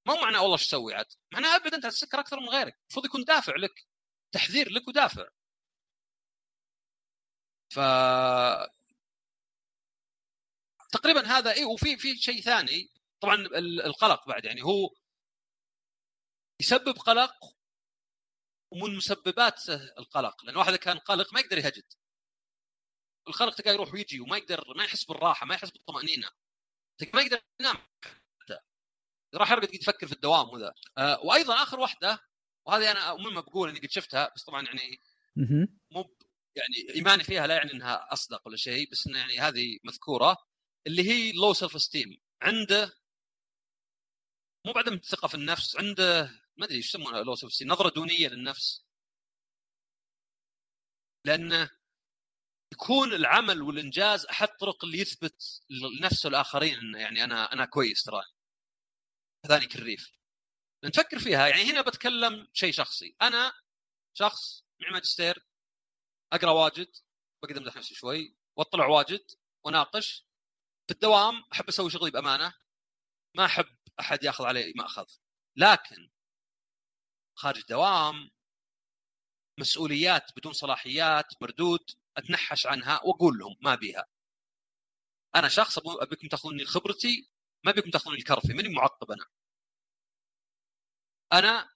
[0.09, 1.05] ما هو معناه والله إيش تسوي عاد.
[1.33, 2.79] معناه ابعد أنت السكر أكثر من غيرك.
[2.81, 3.87] المفروض يكون دافع لك.
[4.31, 5.29] تحذير لك ودافع.
[7.69, 7.79] ف
[10.91, 12.89] تقريبا هذا اي وفي في شيء ثاني.
[13.21, 14.63] طبعا ال- القلق بعد يعني.
[14.63, 14.95] هو
[16.61, 17.55] يسبب قلق
[18.71, 20.45] ومن مسببات القلق.
[20.45, 21.93] لأن واحد كان قلق ما يقدر يهجد.
[23.27, 26.29] القلق تلقاه يروح ويجي وما يقدر ما يحس بالراحة ما يحس بالطمأنينة.
[27.13, 27.77] ما يقدر ينام.
[29.35, 30.73] راح يرقد قاعد يفكر في الدوام وذا.
[30.97, 32.19] آه وأيضا آخر واحدة
[32.65, 35.01] وهذه أنا مهمه بقول إني قد شفتها بس طبعا يعني.
[35.91, 36.15] مو
[36.55, 40.37] يعني إيماني فيها لا يعني إنها أصدق ولا شيء بس إنه يعني هذه مذكورة
[40.87, 42.93] اللي هي لو سيلف استيم عنده
[44.65, 48.27] مو بعدم الثقه في النفس عنده ما أدري إيش يسمونها low self esteem نظرة دونية
[48.27, 48.85] للنفس.
[51.25, 51.69] لأنه
[52.73, 58.21] يكون العمل والإنجاز أحد الطرق اللي يثبت لنفسه والاخرين إنه يعني أنا أنا كويس ترى.
[59.47, 60.11] ثاني كالريف
[60.83, 61.47] نفكر فيها.
[61.47, 63.15] يعني هنا بتكلم شيء شخصي.
[63.21, 63.53] أنا
[64.13, 65.45] شخص مع ماجستير
[66.33, 66.91] أقرأ واجد
[67.43, 69.31] بقدر امدح نفسي شوي وأطلع واجد
[69.65, 70.25] وناقش
[70.87, 72.53] في الدوام أحب أسوي شغلي بأمانة.
[73.35, 75.05] ما أحب أحد يأخذ علي ماخذ
[75.55, 76.09] لكن
[77.35, 78.31] خارج الدوام
[79.59, 84.05] مسؤوليات بدون صلاحيات مردود أتنحش عنها وأقول لهم ما بيها.
[85.35, 87.29] أنا شخص أبيكم تأخذوني لخبرتي
[87.63, 89.25] ما ابيكم تاخذوني الكرفي ماني معقب أنا.
[91.33, 91.69] أنا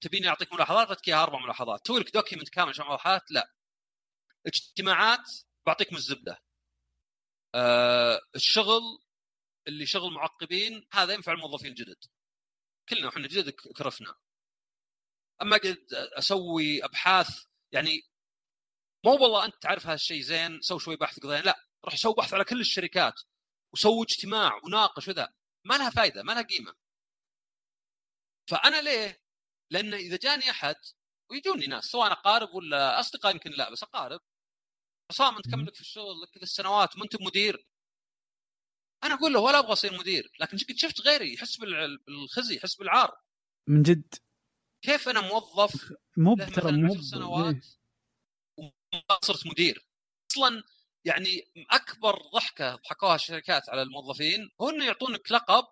[0.00, 1.80] تبيني أعطيك ملاحظات؟ اعطيك إياها أربع ملاحظات.
[1.84, 3.52] تسوي لك دوكيمنت كامل عشان ملاحظات؟ لا.
[4.46, 5.30] اجتماعات
[5.66, 6.42] بعطيك من الزبدة.
[7.54, 8.82] أه الشغل
[9.68, 12.04] اللي شغل معقبين هذا ينفع الموظفين الجدد.
[12.88, 14.14] كلنا وحنا جدد كرفنا.
[15.42, 18.02] أما قد أسوي أبحاث يعني
[19.04, 21.66] مو والله أنت تعرف هذا الشيء زين سوي شوي بحث قضية لا.
[21.84, 23.14] روح سوي بحث على كل الشركات.
[23.76, 26.74] وسوي اجتماع وناقش وذا ما لها فائده ما لها قيمة.
[28.50, 29.22] فأنا ليه؟
[29.70, 30.76] لأن إذا جاني أحد
[31.30, 34.20] ويجوني ناس سواء أقارب ولا أصدقاء يمكن لا بس أقارب
[35.10, 37.66] عصام أنت كم لك في الشغل لك كذا السنوات ما أنت مدير.
[39.04, 43.20] أنا أقول له ولا أبغى أصير مدير لكن قد شفت غيري يحس بالخزي يحس بالعار.
[43.68, 44.14] من جد.
[44.82, 47.66] كيف أنا موظف مو ترى مو 10 سنوات
[48.58, 49.86] وما صرت مدير؟
[50.32, 50.62] أصلا
[51.06, 55.64] يعني أكبر ضحكة ضحكوها الشركات على الموظفين هو إنه يعطونك لقب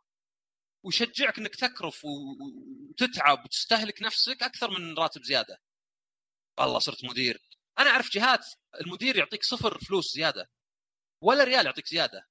[0.84, 5.60] ويشجعك إنك تكرف وتتعب وتستهلك نفسك أكثر من راتب زيادة.
[6.58, 7.40] والله صرت مدير.
[7.78, 8.46] أنا أعرف جهات
[8.80, 10.50] المدير يعطيك صفر فلوس زيادة
[11.22, 12.28] ولا ريال يعطيك زيادة.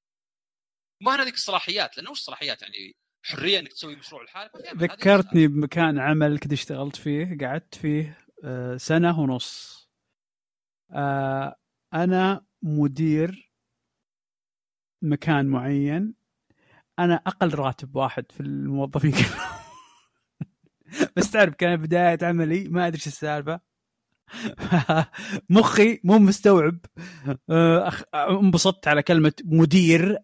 [1.02, 2.96] ما هذيك الصلاحيات لأنه وش الصلاحيات يعني
[3.26, 9.20] حرية إنك تسوي مشروع لحالك ذكرتني بمكان عمل كنت اشتغلت فيه قعدت فيه آه، سنة
[9.20, 9.84] ونص
[10.92, 11.56] آه،
[11.94, 13.52] أنا مدير
[15.02, 16.14] مكان معين.
[17.00, 19.12] أنا أقل راتب واحد في الموظفين.
[19.12, 19.54] كلهم
[21.18, 23.60] بس تعرف كان بداية عملي ما أدري إيش السالفة.
[25.50, 26.80] مخي مو مستوعب.
[27.50, 30.18] آه، انبسطت على كلمة مدير.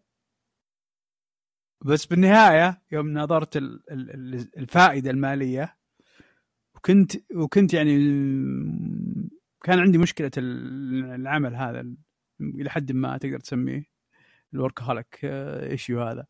[1.85, 5.77] بس بالنهاية يوم نظرت ال- ال- ال- الفائدة المالية
[6.75, 7.95] وكنت وكنت يعني
[9.63, 11.93] كان عندي مشكلة ال- العمل هذا
[12.41, 13.83] إلى حد ما تقدر تسميه
[14.53, 16.27] الوركهوليك إيشيو هذا.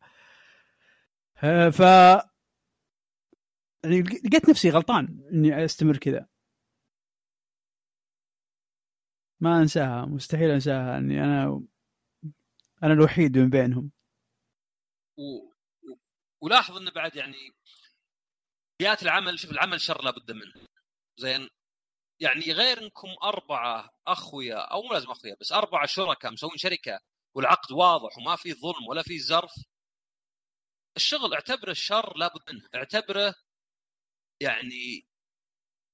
[1.44, 1.80] آه، ف
[3.84, 6.26] يعني لقيت نفسي غلطان إني أستمر كذا.
[9.40, 11.62] ما أنساها مستحيل أنساها إني أنا
[12.82, 13.90] أنا الوحيد من بينهم.
[15.18, 15.50] و-
[16.40, 17.36] ولاحظ إنه بعد يعني
[18.80, 20.52] بيئات العمل شوف العمل شر لابد منه.
[21.18, 21.48] زين؟
[22.20, 27.00] يعني غير انكم أربعة أخويا أو مو لازم أخويا بس أربعة شركاء مسوين شركة
[27.34, 29.52] والعقد واضح وما في ظلم ولا في زرف.
[30.96, 33.34] الشغل اعتبره الشر لابد منه اعتبره
[34.40, 35.06] يعني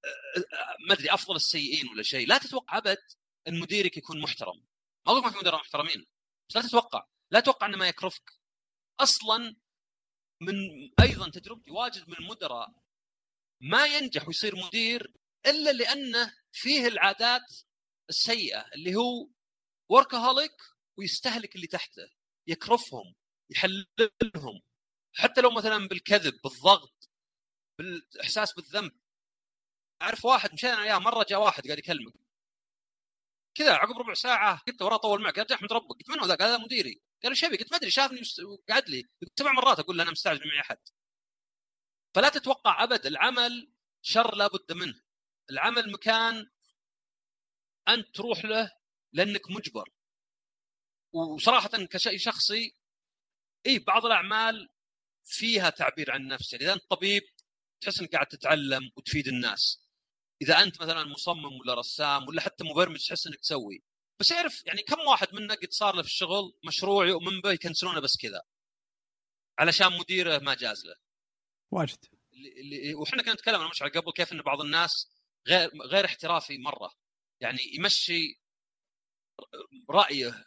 [0.04, 0.08] آه،
[0.38, 2.28] آه، ما أدري أفضل السيئين ولا شيء.
[2.28, 2.98] لا تتوقع أبد
[3.48, 4.56] إن مديرك يكون محترم.
[5.06, 6.06] ما أقول ما في مدراء محترمين
[6.50, 7.06] بس لا تتوقع.
[7.30, 8.32] لا تتوقع إنه ما يكرفك.
[9.00, 9.56] أصلا
[10.42, 10.54] من
[11.00, 12.68] أيضا تجربتي واجد من المدراء
[13.60, 15.12] ما ينجح ويصير مدير
[15.46, 17.42] إلا لأنه فيه العادات
[18.10, 19.28] السيئة اللي هو
[19.88, 20.56] وركهوليك
[20.98, 22.10] ويستهلك اللي تحته
[22.46, 23.14] يكرفهم
[23.50, 24.62] يحللهم.
[25.14, 27.10] حتى لو مثلا بالكذب بالضغط
[27.78, 28.92] بالإحساس بالذنب.
[30.02, 32.12] أعرف واحد مشينا اياه مرة جاء واحد قاعد يكلمك.
[33.54, 35.96] كذا عقب ربع ساعة قلت وراه طول معك قال أحمد ربك.
[35.96, 37.02] قلت من هو ذاك هذا مديري.
[37.22, 38.20] قال إيش قلت ما أدري شافني
[38.68, 39.08] قعد لي.
[39.38, 40.78] سبع مرات أقول له أنا مستعجل معي أحد.
[42.14, 43.72] فلا تتوقع أبد العمل
[44.02, 45.05] شر لابد منه.
[45.50, 46.50] العمل مكان
[47.88, 48.72] انت تروح له
[49.12, 49.90] لأنك مجبر.
[51.12, 52.76] وصراحة كشيء شخصي
[53.66, 54.68] إي بعض الأعمال
[55.24, 57.22] فيها تعبير عن النفس يعني إذا أنت طبيب
[57.80, 59.86] تحس إنك قاعد تتعلم وتفيد الناس.
[60.42, 63.82] إذا أنت مثلا مصمم ولا رسام ولا حتى مبرمج تحس إنك تسوي.
[64.20, 68.00] بس اعرف يعني كم واحد منا قد صار له في الشغل مشروع يؤمن به يكنسلونه
[68.00, 68.42] بس كذا؟
[69.58, 70.96] علشان مديره ما جاز له.
[71.70, 71.98] واجد.
[72.32, 75.15] اللي وإحنا كنا نتكلم أنا مشعل قبل كيف إن بعض الناس
[75.48, 76.92] غير غير احترافي مرة.
[77.40, 78.40] يعني يمشي
[79.90, 80.44] رأيه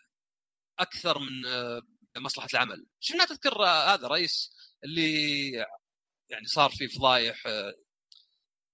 [0.79, 1.81] أكثر من آه،
[2.17, 2.87] مصلحة العمل.
[2.99, 4.51] شفنا تذكر هذا رئيس
[4.83, 5.51] اللي
[6.29, 7.73] يعني صار في فضايح آه،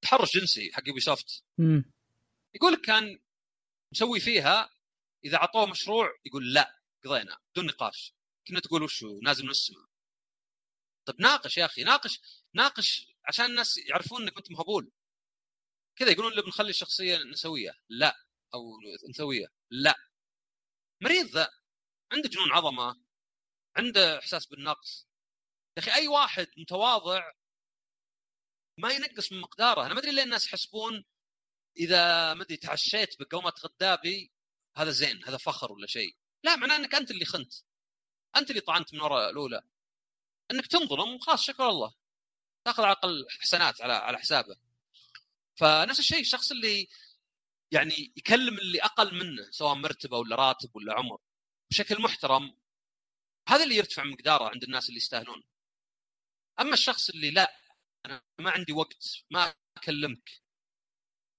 [0.01, 1.43] تحرش جنسي حق Ubisoft
[2.55, 3.19] يقول لك كان
[3.91, 4.69] مسوي فيها
[5.25, 8.15] إذا أعطوه مشروع يقول لا قضينا بدون نقاش.
[8.47, 9.85] كنك تقول وشو نازل من السماء.
[11.05, 12.19] طيب ناقش يا أخي ناقش
[12.53, 14.91] ناقش عشان الناس يعرفون إنك أنت مهبول.
[15.95, 18.15] كذا يقولون اللي بنخلي الشخصية نسويه لا
[18.53, 18.79] أو
[19.09, 19.95] نسويه لا.
[21.01, 21.51] مريض ذا
[22.11, 23.01] عنده جنون عظمة
[23.77, 25.07] عنده إحساس بالنقص.
[25.77, 27.31] يا أخي أي واحد متواضع
[28.77, 29.85] ما ينقص من مقداره.
[29.85, 31.05] أنا ما أدري ليه الناس يحسبون
[31.77, 34.31] إذا ما أدري تعشيت بقومة غدابي
[34.77, 36.17] هذا زين هذا فخر ولا شيء.
[36.43, 37.53] لا معناه إنك أنت اللي خنت.
[38.35, 39.61] أنت اللي طعنت من وراء الأولى.
[40.51, 41.95] إنك تنظلم خلاص شكر الله.
[42.65, 44.64] تأخذ عقل حسنات على على حسابه.
[45.55, 46.87] فنفس الشيء الشخص اللي
[47.71, 51.19] يعني يكلم اللي أقل منه سواء مرتبه ولا راتب ولا عمر
[51.71, 52.57] بشكل محترم
[53.49, 55.43] هذا اللي يرتفع مقداره عند الناس اللي يستاهلون.
[56.59, 57.55] أما الشخص اللي لا
[58.05, 60.29] أنا ما عندي وقت ما أكلمك.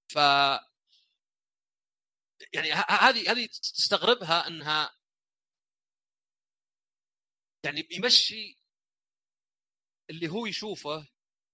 [0.09, 0.15] ف
[2.53, 4.97] يعني هذه هذه تستغربها إنها
[7.65, 8.57] يعني يمشي
[10.09, 11.07] اللي هو يشوفه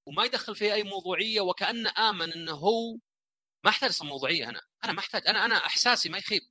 [0.05, 2.97] وما يدخل فيه أي موضوعية وكانه آمن إنه هو
[3.63, 6.41] ما أحتاج موضوعية أنا أنا ما أحتاج أنا أنا إحساسي ما يخيب.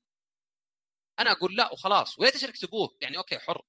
[1.18, 2.18] أنا أقول لا وخلاص.
[2.18, 2.96] ويا تشرك تبوه.
[3.00, 3.62] يعني okay حر.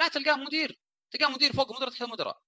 [0.00, 0.80] لا تلقاه مدير.
[1.10, 2.42] تلقاه مدير فوق مدراء تحت مدراء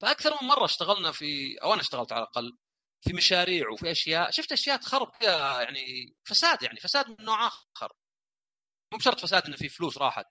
[0.00, 2.58] فأكثر من مرة اشتغلنا في أو أنا اشتغلت على الأقل
[3.00, 4.30] في مشاريع وفي أشياء.
[4.30, 7.92] شفت أشياء تخرب فيها يعني فساد يعني فساد من نوع آخر.
[8.92, 10.26] مو بشرط فساد إنه في فلوس راحت.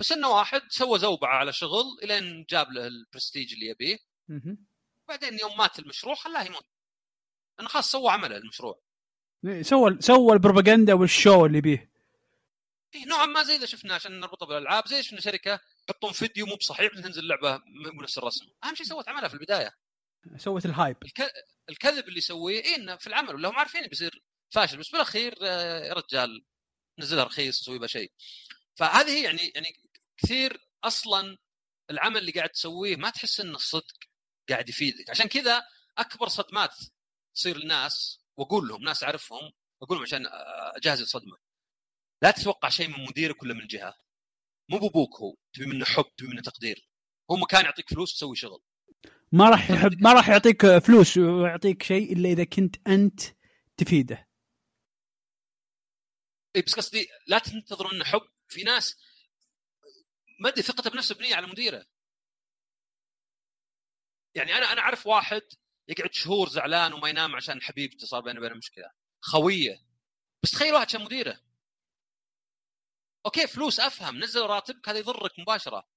[0.00, 3.98] بس إنه واحد سوى زوبعة على شغل إلين جاب له البرستيج اللي يبيه.
[5.08, 6.66] بعدين يوم مات المشروع خلاه يموت.
[7.58, 8.82] لأنه خلاص سوى عمله المشروع.
[9.44, 11.92] إيه، سوى سوى البروباغندا وال show اللي يبيه.
[12.94, 16.56] إيه نوعا ما زي إذا شفنا عشان نربطه بالألعاب زي شفنا شركة يحطون فيديو مو
[16.56, 18.46] بصحيح تنزل لعبة مو نفس الرسم.
[18.64, 19.76] أهم شيء سوت عملها في البداية.
[20.36, 20.96] سوت ال hype.
[21.02, 21.32] الك...
[21.68, 25.84] الكذب اللي يسويه إيه إنه في العمل ولا هم عارفين بيصير فاشل بس بالأخير آه،
[25.84, 26.44] يا رجال
[26.98, 28.12] نزلها رخيص وسوي بها شيء.
[28.74, 29.76] فهذه يعني يعني
[30.16, 31.38] كثير أصلا
[31.90, 34.11] العمل اللي قاعد تسويه ما تحس إنه صدق.
[34.48, 35.62] قاعد يفيدك عشان كذا
[35.98, 36.76] أكبر صدمات
[37.34, 40.26] تصير الناس وأقول لهم ناس أعرفهم أقول لهم عشان
[40.76, 41.36] أجهز الصدمة.
[42.22, 43.98] لا تتوقع شيء من مديرك ولا من جهة.
[44.68, 46.88] مو بأبوك هو تبي منه حب تبي منه تقدير.
[47.30, 48.62] هو مكان يعطيك فلوس تسوي شغل.
[49.32, 53.20] ما راح يحب ما راح يعطيك فلوس ويعطيك شيء إلا إذا كنت أنت
[53.76, 54.28] تفيده.
[56.56, 58.28] إي بس قصدي لا تنتظر انه حب.
[58.48, 58.96] في ناس
[60.40, 61.86] ما أدري ثقته بنفسه بنية على مديره.
[64.34, 65.42] يعني أنا أنا أعرف واحد
[65.88, 68.90] يقعد شهور زعلان وما ينام عشان حبيبته صار بينه وبينه مشكلة.
[69.20, 69.86] خوية.
[70.42, 71.40] بس تخيل واحد عشان مديره.
[73.26, 75.88] أوكي فلوس أفهم نزل راتبك هذا يضرك مباشرة.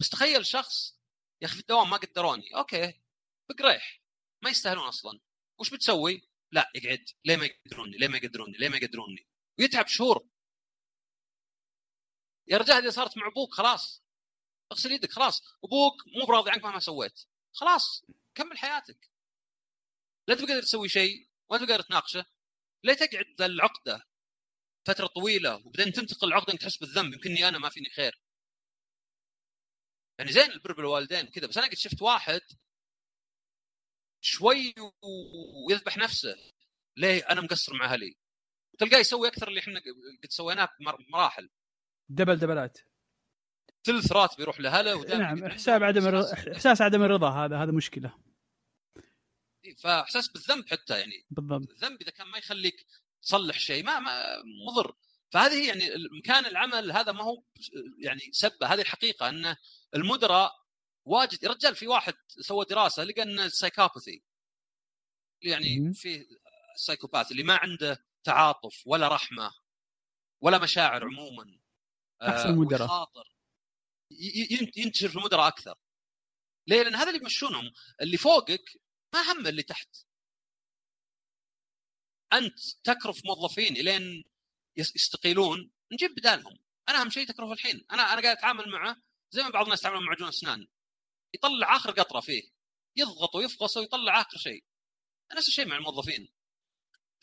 [0.00, 0.98] بس تخيل شخص
[1.42, 2.56] يا أخي في الدوام ما قدروني.
[2.56, 3.00] أوكي
[3.48, 4.02] بقريح.
[4.42, 5.20] ما يستاهلون أصلا.
[5.60, 7.04] وش بتسوي؟ لا يقعد.
[7.24, 9.28] ليه ما يقدروني؟ ليه ما يقدروني؟ ليه ما يقدروني؟
[9.58, 10.28] ويتعب شهور.
[12.48, 14.04] يا رجال إذا صارت مع أبوك خلاص.
[14.72, 15.42] اغسل يدك خلاص.
[15.64, 17.26] أبوك مو براضي عنك مهما سويت.
[17.54, 19.10] خلاص كمل حياتك.
[20.28, 22.26] لا تبقى تسوي شيء ولا تقدر تناقشه.
[22.84, 24.06] ليه تقعد ذا العقدة
[24.86, 28.20] فترة طويلة وبعدين تنتقل العقدة أنك تحس بالذنب يمكنني أنا ما فيني خير.
[30.18, 32.40] يعني زين البر بالوالدين كذا بس أنا قد شفت واحد
[34.20, 34.74] شوي
[35.68, 36.36] ويذبح نفسه.
[36.96, 38.16] ليه؟ أنا مقصر مع أهلي.
[38.78, 39.80] تلقاه يسوي أكثر اللي إحنا
[40.22, 40.68] قد سويناه
[41.08, 41.50] بمراحل.
[42.08, 42.78] دبل دبلات.
[43.84, 46.16] ثلث راتبي يروح لهلا ودائما نعم حساب عدم
[46.52, 48.14] إحساس عدم الرضا هذا هذا مشكلة.
[49.78, 51.26] فإحساس بالذنب حتى يعني.
[51.30, 51.70] بالضبط.
[51.70, 52.86] الذنب إذا كان ما يخليك
[53.22, 54.12] تصلح شيء ما, ما
[54.68, 54.96] مضر.
[55.30, 55.84] فهذه يعني
[56.18, 57.42] مكان العمل هذا ما هو
[57.98, 59.56] يعني سبة هذه الحقيقة إن
[59.94, 60.52] المدراء
[61.04, 64.22] واجد يا رجال في واحد سوى دراسة لقى ان ال psychopathy
[65.42, 65.94] يعني.
[65.94, 66.26] في
[66.74, 69.50] ال psychopath اللي ما عنده تعاطف ولا رحمة
[70.40, 71.58] ولا مشاعر عموما.
[72.22, 73.08] أحسن آه، مدراء.
[74.76, 75.74] ينتشر في المدراء أكثر.
[76.66, 77.72] ليه؟ لأن هذا اللي يمشونهم.
[78.00, 78.80] اللي فوقك
[79.14, 79.88] ما هم اللي تحت.
[82.32, 84.24] أنت تكرف موظفين إلين
[84.76, 85.70] يس- يستقيلون.
[85.92, 86.58] نجيب بدالهم.
[86.88, 87.86] أنا أهم شيء تكرف الحين.
[87.92, 90.66] أنا أنا قاعد أتعامل معه زي ما بعض الناس يتعاملون مع معجون أسنان.
[91.34, 92.42] يطلع آخر قطرة فيه.
[92.96, 94.64] يضغط ويفقص ويطلع آخر شيء.
[95.36, 96.28] نفس الشيء مع الموظفين.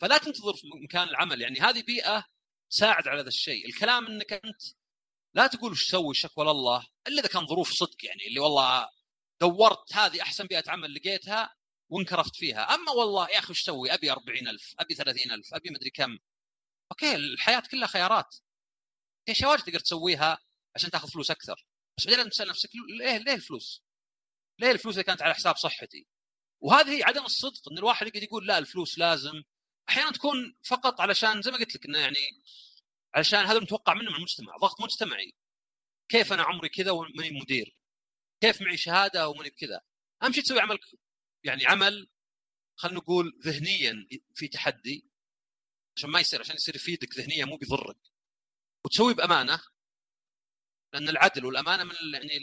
[0.00, 1.40] فلا تنتظر في مكان العمل.
[1.42, 2.24] يعني هذه بيئة
[2.70, 3.66] تساعد على هذا الشيء.
[3.66, 4.62] الكلام إنك أنت
[5.34, 8.88] لا تقول وش سوي شكوى لله إلا إذا كان ظروف صدق يعني اللي والله
[9.40, 11.54] دورت هذه أحسن بيئة عمل لقيتها
[11.88, 12.74] وانكرفت فيها.
[12.74, 16.18] أما والله يا أخي وش أسوي أبي 40000 أبي 30000 أبي مدري كم.
[16.92, 18.36] أوكي الحياة كلها خيارات.
[19.26, 20.38] في اشياء واجد تقدر تسويها
[20.74, 21.66] عشان تاخذ فلوس أكثر.
[21.98, 23.82] بس بعدين تسأل نفسك ليه ليه الفلوس؟
[24.58, 26.06] ليه الفلوس اللي كانت على حساب صحتي؟
[26.60, 29.42] وهذه عدم الصدق إن الواحد يقعد يقول لا الفلوس لازم.
[29.88, 32.18] أحيانا تكون فقط علشان زي ما قلت لك إنه يعني
[33.14, 35.34] علشان هذا المتوقع منه من المجتمع ضغط مجتمعي.
[36.08, 37.76] كيف أنا عمري كذا وماني مدير؟
[38.40, 39.80] كيف معي شهادة وماني بكذا؟
[40.22, 40.78] أهم شيء تسوي عمل
[41.44, 42.08] يعني عمل
[42.76, 45.06] خلينا نقول ذهنيا في تحدي
[45.96, 47.98] عشان ما يصير عشان يصير يفيدك ذهنيا مو بيضرك.
[48.84, 49.62] وتسوي بأمانة
[50.92, 52.36] لأن العدل والأمانة من يعني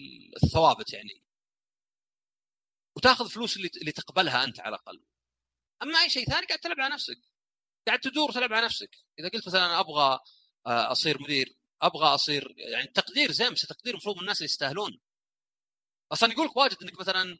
[0.44, 1.24] الثوابت يعني.
[2.96, 5.04] وتأخذ فلوس اللي اللي تقبلها أنت على الأقل.
[5.84, 7.20] أما أي شيء ثاني قاعد تلعب على نفسك.
[7.88, 8.96] قاعد تدور تلعب على نفسك.
[9.20, 10.20] إذا قلت مثلا أنا أبغى
[10.68, 11.56] أصير مدير.
[11.82, 15.00] أبغى أصير يعني التقدير زين بس التقدير المفروض من الناس اللي يستاهلون.
[16.12, 17.40] أصلا يقول لك واجد إنك مثلا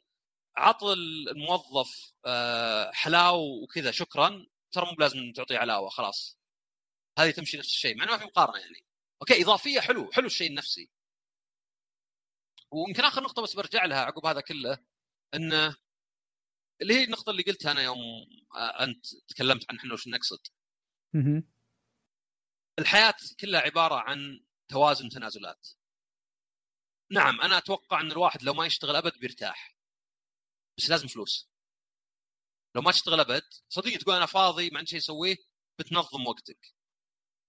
[0.56, 6.38] عط الموظف آه، حلاوة وكذا شكرا ترى مو بلازم تعطيه علاوة خلاص.
[7.18, 8.84] هذه تمشي نفس الشيء مع إنه ما في مقارنة يعني.
[9.22, 10.90] أوكي إضافية حلو حلو الشيء النفسي.
[12.72, 14.78] ويمكن آخر نقطة بس برجع لها عقب هذا كله
[15.34, 15.76] إنه
[16.82, 17.98] اللي هي النقطة اللي قلتها أنا يوم
[18.54, 20.40] آه، أنت تكلمت عن إحنا وش نقصد.
[22.78, 25.68] الحياة كلها عبارة عن توازن تنازلات.
[27.10, 29.76] نعم أنا أتوقع أن الواحد لو ما يشتغل أبد بيرتاح
[30.78, 31.50] بس لازم فلوس.
[32.74, 35.36] لو ما تشتغل أبد صدقني تقول أنا فاضي ما عندي شيء أسويه
[35.78, 36.74] بتنظم وقتك.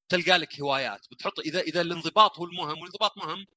[0.09, 3.47] تلقى لك هوايات بتحط إذا إذا الانضباط هو المهم والانضباط مهم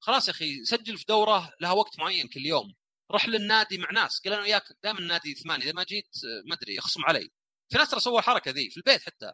[0.00, 2.74] خلاص يا أخي سجل في دورة لها وقت معين كل يوم.
[3.10, 6.08] روح للنادي مع ناس قال أنا وياك دائما النادي ثمانية إذا ما جيت
[6.46, 7.30] ما أدري يخصم علي.
[7.68, 9.32] في ناس ترى سووا الحركة ذي في البيت حتى.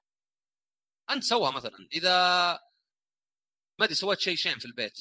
[1.11, 2.13] انت سوها مثلا إذا
[3.79, 4.99] ما أدري سويت شيء شين في البيت.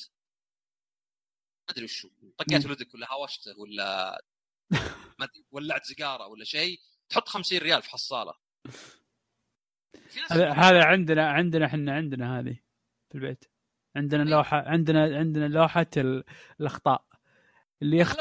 [1.67, 2.65] ما أدري وشو طقيت.
[2.65, 4.21] ولدك ولا هاوشته ولا
[5.19, 6.79] ما أدري ولعت سيجارة ولا شيء
[7.09, 8.33] تحط 50 ريال في حصالة.
[10.31, 12.59] هذا هذا عندنا عندنا إحنا عندنا هذه
[13.09, 13.45] في البيت.
[13.95, 14.29] عندنا أي.
[14.29, 16.23] لوحه عندنا عندنا لوحة ال-
[16.61, 17.07] الأخطاء.
[17.81, 18.15] اللي يخ...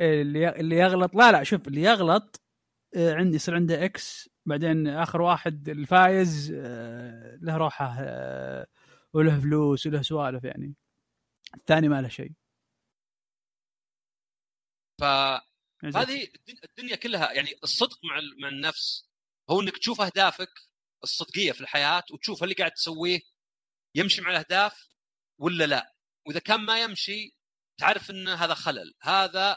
[0.00, 2.40] اللي يغلط لا لا شوف اللي يغلط
[2.96, 8.66] آه، عندي يصير عنده X بعدين آخر واحد الفايز آه، له روحه آه،
[9.12, 10.74] وله فلوس وله سوالف يعني.
[11.54, 12.32] الثاني ما له شيء.
[15.00, 19.08] فهذه الدن- الدنيا كلها يعني الصدق مع مع النفس
[19.50, 20.48] هو إنك تشوف أهدافك
[21.04, 23.20] الصدقية في الحياة وتشوف هل اللي قاعد تسويه
[23.94, 24.88] يمشي مع الأهداف
[25.38, 25.94] ولا لا.
[26.26, 27.36] وإذا كان ما يمشي
[27.80, 28.94] تعرف إن هذا خلل.
[29.02, 29.56] هذا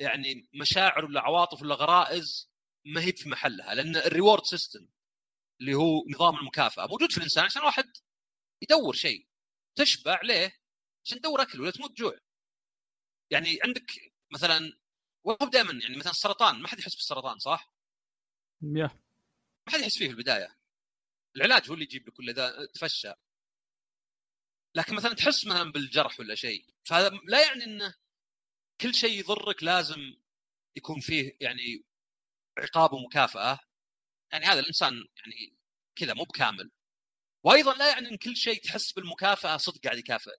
[0.00, 2.51] يعني مشاعر ولا عواطف ولا غرائز
[2.84, 4.88] ما هي في محلها لأن ال reward system
[5.60, 7.92] اللي هو نظام المكافأة موجود في الإنسان عشان واحد
[8.62, 9.26] يدور شيء
[9.74, 10.60] تشبع ليه؟
[11.04, 12.18] عشان تدور أكل ولا تموت جوع
[13.30, 14.78] يعني عندك مثلا
[15.24, 17.74] وهو دائما يعني مثلا السرطان ما حد يحس بالسرطان صح؟
[18.62, 18.90] يا
[19.66, 20.58] ما حد يحس فيه في البداية
[21.36, 23.12] العلاج هو اللي يجيب لك ولا إذا تفشى
[24.74, 27.94] لكن مثلا تحس مثلا بالجرح ولا شيء فهذا لا يعني إنه
[28.80, 30.16] كل شيء يضرك لازم
[30.76, 31.84] يكون فيه يعني
[32.58, 33.58] عقاب ومكافأة
[34.32, 35.56] يعني هذا الإنسان يعني
[35.96, 36.70] كذا مو بكامل.
[37.44, 40.36] وأيضا لا يعني إن كل شيء تحس بالمكافأة صدق قاعد يكافئ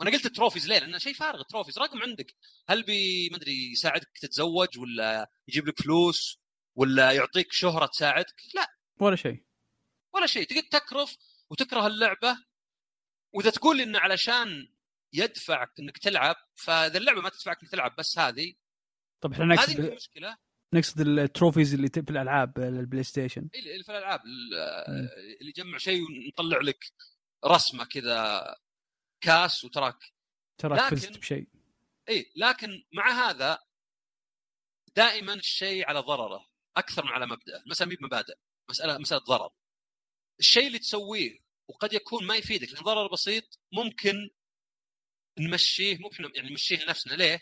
[0.00, 2.34] وأنا قلت ال trophies ليه؟ لأنه شيء فارغ ال trophies رقم عندك.
[2.68, 6.38] هل بي ما أدري يساعدك تتزوج ولا يجيب لك فلوس
[6.74, 8.66] ولا يعطيك شهرة تساعدك؟ لا.
[9.00, 9.44] ولا شيء.
[10.14, 10.46] ولا شيء.
[10.46, 11.16] تقعد تكرف
[11.50, 12.38] وتكره اللعبة.
[13.32, 14.72] وإذا تقول لي انه علشان
[15.12, 18.54] يدفعك إنك تلعب فإذا اللعبة ما تدفعك إنك تلعب بس هذه
[19.20, 20.36] طب إحنا هذه نقصد المشكلة
[20.74, 24.20] نقصد ال trophies اللي في الألعاب البلاي ستيشن اللي في الألعاب
[25.40, 26.84] اللي يجمع شيء ونطلع لك
[27.44, 28.42] رسمة كذا
[29.20, 29.98] كاس وتراك.
[30.58, 31.48] تراك لكن- فزت بشيء.
[32.08, 33.58] إي لكن مع هذا
[34.96, 36.46] دائما الشيء على ضرره
[36.76, 38.34] أكثر من على مبدا المسألة مي بمبادئ
[38.70, 39.50] مسألة مسألة ضرر.
[40.40, 41.38] الشيء اللي تسويه
[41.68, 44.30] وقد يكون ما يفيدك لأن ضرر بسيط ممكن
[45.38, 47.14] نمشيه مو إحنا يعني نمشيه لنفسنا.
[47.14, 47.40] ليه؟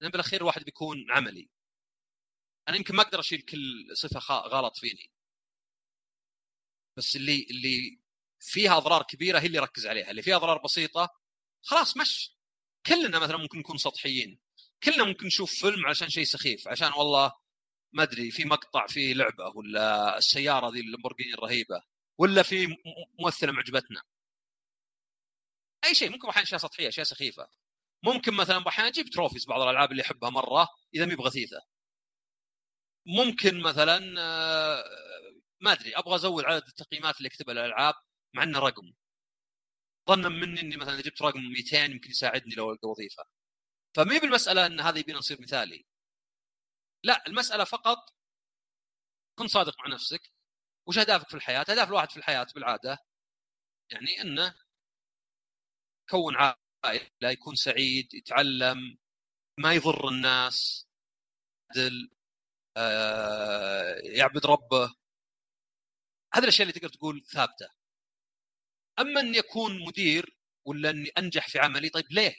[0.00, 1.48] لأن بالأخير الواحد بيكون عملي.
[2.68, 5.10] أنا يمكن ما أقدر أشيل كل صفة غلط فيني.
[6.96, 7.98] بس اللي اللي
[8.40, 10.10] فيها أضرار كبيرة هي اللي ركز عليها.
[10.10, 11.08] اللي فيها أضرار بسيطة
[11.62, 12.32] خلاص مش.
[12.86, 14.38] كلنا مثلا ممكن نكون سطحيين.
[14.82, 17.32] كلنا ممكن نشوف فيلم عشان شيء سخيف عشان والله
[17.92, 21.82] ما أدري في مقطع في لعبة ولا السيارة ذي اللامبورجيني الرهيبة
[22.18, 22.76] ولا في
[23.20, 24.02] ممثلة معجبتنا.
[25.84, 27.48] أي شيء ممكن أحيانا اشياء سطحية اشياء سخيفة.
[28.02, 31.62] ممكن مثلا أحيانا أجيب trophies بعض الألعاب اللي أحبها مرة إذا مي بغثيثة.
[33.06, 34.84] ممكن مثلا آه،
[35.60, 37.94] ما أدري أبغى أزود عدد التقييمات اللي أكتبها للألعاب
[38.34, 38.92] مع إنه رقم.
[40.08, 43.24] ظنا مني إني مثلا جبت رقم 200 يمكن يساعدني لو ألقى وظيفة.
[43.96, 45.86] فمي بالمسألة إن هذا يبينا نصير مثالي.
[47.04, 47.98] لا المسألة فقط
[49.38, 50.32] كن صادق مع نفسك.
[50.86, 52.98] وش أهدافك في الحياة؟ أهداف الواحد في الحياة بالعادة
[53.90, 54.54] يعني إنه
[56.08, 58.98] يكون عائلة يكون سعيد يتعلم
[59.60, 60.86] ما يضر الناس
[64.04, 64.94] يعبد ربه.
[66.34, 67.68] هذه الأشياء اللي تقدر تقول ثابتة.
[68.98, 72.34] أما اني اكون مدير ولا أني أنجح في عملي طيب ليه؟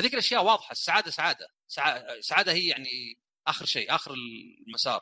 [0.00, 1.48] هذيك الأشياء واضحة السعادة سعادة.
[1.68, 5.00] سع- سعادة هي يعني آخر شيء آخر المسار.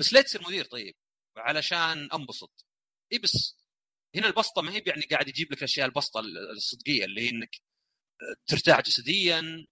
[0.00, 0.94] بس ليه تصير مدير طيب؟
[1.36, 2.66] علشان أنبسط.
[3.12, 3.56] اي بس؟
[4.16, 6.20] هنا البسطة ما هي يعني قاعد يجيب لك الأشياء البسطة
[6.56, 7.56] الصدقية اللي هي إنك
[8.46, 9.66] ترتاح جسديا آه،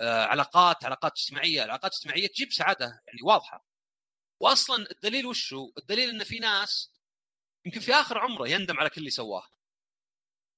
[0.00, 1.64] علاقات علاقات اجتماعية.
[1.64, 3.66] العلاقات الاجتماعية تجيب سعادة يعني واضحة.
[4.40, 6.92] واصلا الدليل وش هو؟ الدليل إن في ناس
[7.66, 9.48] يمكن في آخر عمره يندم على كل اللي سواه.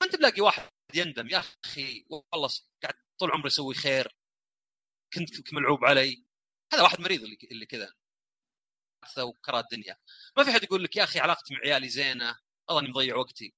[0.00, 2.48] ما أنت بلاقي واحد يندم يا أخي والله
[2.82, 4.16] قاعد طول عمري أسوي خير.
[5.14, 6.24] كنت ملعوب علي.
[6.72, 7.94] هذا واحد مريض اللي كذا.
[9.18, 9.98] وكرة الدنيا.
[10.36, 12.38] ما في حد يقول لك يا أخي علاقتي مع عيالي زينة.
[12.68, 13.54] والله إني مضيع وقتي.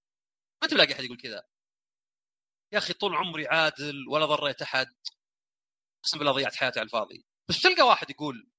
[0.63, 1.47] ما أنت بلاقي أحد يقول كذا.
[2.73, 4.95] يا أخي طول عمري عادل ولا ضريت أحد.
[6.03, 7.25] أقسم بالله ضيعت حياتي على الفاضي.
[7.49, 8.51] بس تلقى واحد يقول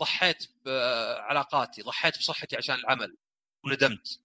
[0.00, 3.16] ضحيت بعلاقاتي ضحيت بصحتي عشان العمل
[3.64, 4.20] وندمت.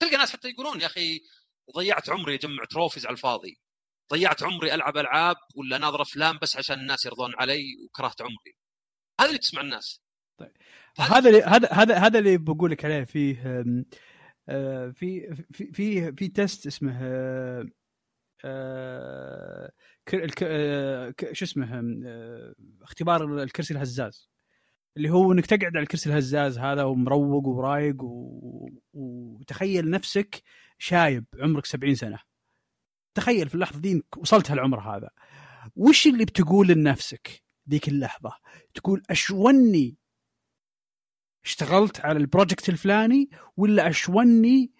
[0.00, 1.20] تلقى ناس حتى يقولون يا أخي
[1.76, 3.60] ضيعت عمري أجمع trophies على الفاضي.
[4.12, 8.56] ضيعت عمري ألعب ألعاب ولا ناظر أفلام بس عشان الناس يرضون علي وكرهت عمري.
[9.20, 10.00] هذا اللي تسمع الناس.
[10.98, 13.64] هذا اللي هذا هذا هذا اللي بقول لك عليه فيه
[14.48, 17.66] آه، في في في في test اسمه آه،
[18.44, 19.72] آه،
[20.08, 24.30] كر- الك- آه، ك- شو اسمه آه، اختبار الكرسي الهزاز.
[24.96, 28.68] اللي هو إنك تقعد على الكرسي الهزاز هذا ومروق ورايق و...
[28.92, 30.42] وتخيل نفسك
[30.78, 32.18] شايب عمرك 70 سنة.
[33.14, 35.10] تخيل في اللحظة دي وصلت هالعمر هذا.
[35.76, 38.32] وش اللي بتقول لنفسك ذيك اللحظة؟
[38.74, 39.96] تقول أشوني
[41.44, 44.72] اشتغلت على ال project الفلاني ولا أشوني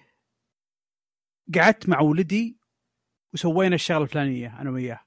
[1.54, 2.58] قعدت مع ولدي
[3.34, 5.05] وسوينا الشغلة الفلانية أنا وياه؟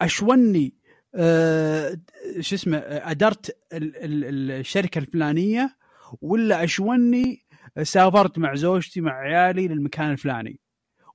[0.00, 0.74] أشوني
[1.14, 2.00] آه
[2.40, 5.76] شو اسمه أدرت ال- ال- الشركة الفلانية
[6.20, 7.46] ولا أشوني
[7.82, 10.60] سافرت مع زوجتي مع عيالي للمكان الفلاني؟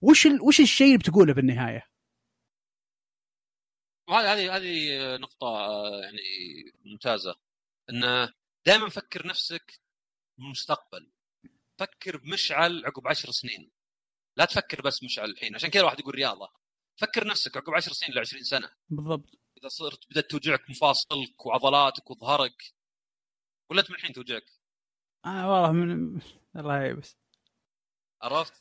[0.02, 0.42] وش ال...
[0.42, 1.90] وش الشيء اللي بتقوله في النهايه؟
[4.10, 6.20] وهذه هذه هذه نقطة آه، يعني
[6.86, 7.36] ممتازة.
[7.90, 8.34] انه
[8.66, 9.80] دائما فكر نفسك
[10.38, 11.12] بالمستقبل.
[11.80, 13.72] فكر بمشعل عقب عشر سنين.
[14.38, 15.56] لا تفكر بس مشعل الحين.
[15.56, 16.59] عشان كذا الواحد يقول رياضة.
[17.00, 18.70] فكر نفسك عقب عشر سنين ل 20 سنة.
[18.90, 19.40] بالضبط.
[19.58, 22.74] إذا صرت بدأت توجعك مفاصلك وعضلاتك وظهرك
[23.72, 24.46] ولا من الحين توجعك؟
[25.26, 26.22] آه والله من
[26.56, 27.18] الله يبس
[28.22, 28.54] عرفت؟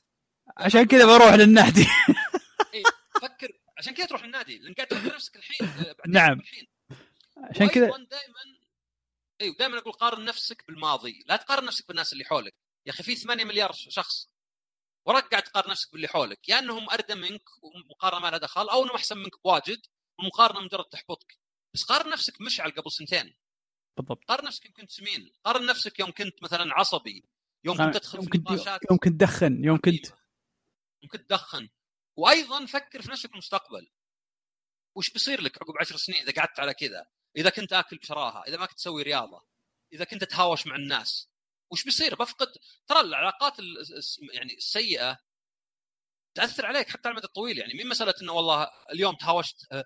[0.57, 1.87] عشان كذا بروح للنادي.
[3.23, 3.61] فكر.
[3.79, 6.41] عشان كذا تروح النادي لأن قاعد تفكر نفسك الحين آه، نعم.
[6.41, 6.67] الحين.
[7.37, 8.59] عشان كذا دائما
[9.41, 11.25] أيوه دائما أقول قارن نفسك بالماضي.
[11.27, 12.55] لا تقارن نفسك بالناس اللي حولك.
[12.87, 14.31] يا أخي في 8 مليار شخص.
[15.09, 18.85] وراك قاعد تقارن نفسك باللي حولك يا إنهم أردى منك ومقارنة ما لها دخل أو
[18.85, 19.81] إنهم أحسن منك بواجد
[20.19, 21.39] ومقارنة مجرد تحبطك.
[21.75, 23.37] بس قارن نفسك مشعل قبل سنتين.
[23.97, 24.25] بالضبط.
[24.25, 25.33] قارن نفسك يوم كنت سمين.
[25.45, 27.25] قارن نفسك يوم كنت مثلا عصبي.
[27.65, 28.81] يوم كنت تدخل يوم في كنت نقاشات.
[28.91, 30.07] يوم كنت تدخن يوم كنت
[31.03, 31.69] يوم كنت تدخن
[32.17, 33.91] وأيضا فكر في نفسك المستقبل.
[34.95, 37.07] وش بيصير لك عقب عشر سنين إذا قعدت على كذا؟
[37.37, 39.45] إذا كنت آكل بشراهة إذا ما كنت تسوي رياضة
[39.93, 41.29] إذا كنت تهاوش مع الناس؟
[41.71, 42.49] وش بيصير؟ بفقد.
[42.87, 43.57] ترى العلاقات
[44.35, 45.19] يعني السيئه
[46.35, 47.59] تأثر عليك حتى على المدى الطويل.
[47.59, 49.85] يعني مين مسألة إنه والله اليوم تهاوشت آه،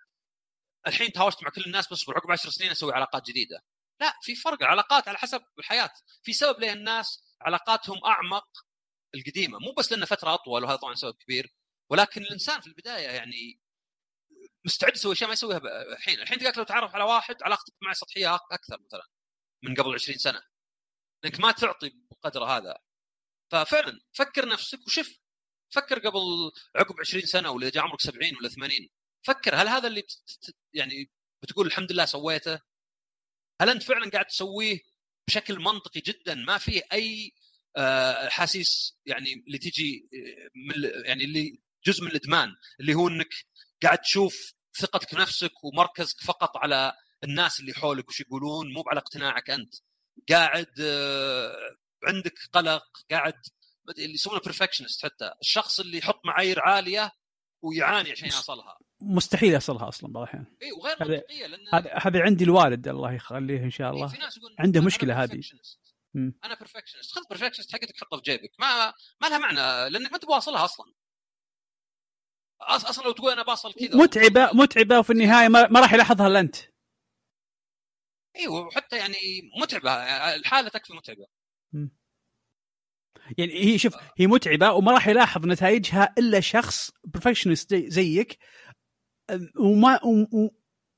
[0.87, 3.65] الحين تهاوشت مع كل الناس بس عقب عشر سنين أسوي علاقات جديدة؟
[4.01, 4.63] لا في فرق.
[4.63, 5.91] العلاقات على حسب الحياة.
[6.23, 8.49] في سبب ليه الناس علاقاتهم أعمق
[9.15, 9.59] القديمة.
[9.59, 11.55] مو بس لأن فترة أطول وهذا طبعا سبب كبير
[11.91, 13.61] ولكن الإنسان في البداية يعني
[14.65, 15.59] مستعد يسوي أشياء ما يسويها
[15.93, 19.03] الحين، الحين تلقاك لو تعرف على واحد علاقتك معه سطحية أكثر مثلا
[19.63, 20.43] من قبل 20 سنة.
[21.23, 22.79] لانك ما تعطي بقدر هذا.
[23.51, 25.19] ففعلا فكر نفسك وشوف
[25.71, 26.21] فكر قبل
[26.77, 28.71] عقب 20 سنة ولا جاء عمرك 70 ولا 80
[29.23, 30.05] فكر هل هذا اللي
[30.75, 31.11] يعني
[31.43, 32.61] بتقول الحمد لله سويته؟
[33.61, 34.79] هل أنت فعلا قاعد تسويه
[35.29, 37.33] بشكل منطقي جدا؟ ما فيه أي
[38.27, 40.09] احاسيس يعني اللي تجي
[40.55, 42.49] من يعني اللي جزء من الإدمان
[42.81, 43.29] اللي هو إنك
[43.83, 46.93] قاعد تشوف ثقتك نفسك ومركزك فقط على
[47.25, 49.75] الناس اللي حولك وش يقولون مو على اقتناعك أنت.
[50.31, 50.81] قاعد
[52.07, 53.35] عندك قلق قاعد
[53.99, 55.33] اللي يسمونه بيرفكشنست حتى.
[55.41, 57.13] الشخص اللي يحط معايير عالية
[57.63, 60.57] ويعاني عشان يوصلها مستحيل يصلها أصلا بعض الأحيان.
[60.63, 64.07] إي وغير منطقية لأن هذا عندي الوالد الله يخليه إن شاء الله.
[64.07, 65.41] في ناس يقول عنده مشكلة هذه.
[66.17, 68.51] أنا perfectionist خذ perfectionist حقتك حطها في جيبك.
[68.59, 70.93] ما ما لها معنى لأنك ما انت بواصلها أصلا.
[72.61, 73.97] أصلا لو تقول أنا باصل كذا.
[73.97, 76.57] متعبة متعبة وفي النهاية ما, ما راح يلاحظها إلا أنت.
[78.37, 79.17] أيوه وحتى يعني
[79.63, 79.93] متعبة
[80.35, 81.27] الحالة تكفي متعبة
[83.39, 88.39] يعني هي شوف هي متعبة وما راح يلاحظ نتائجها إلا شخص perfectionist زيك
[89.61, 90.01] وما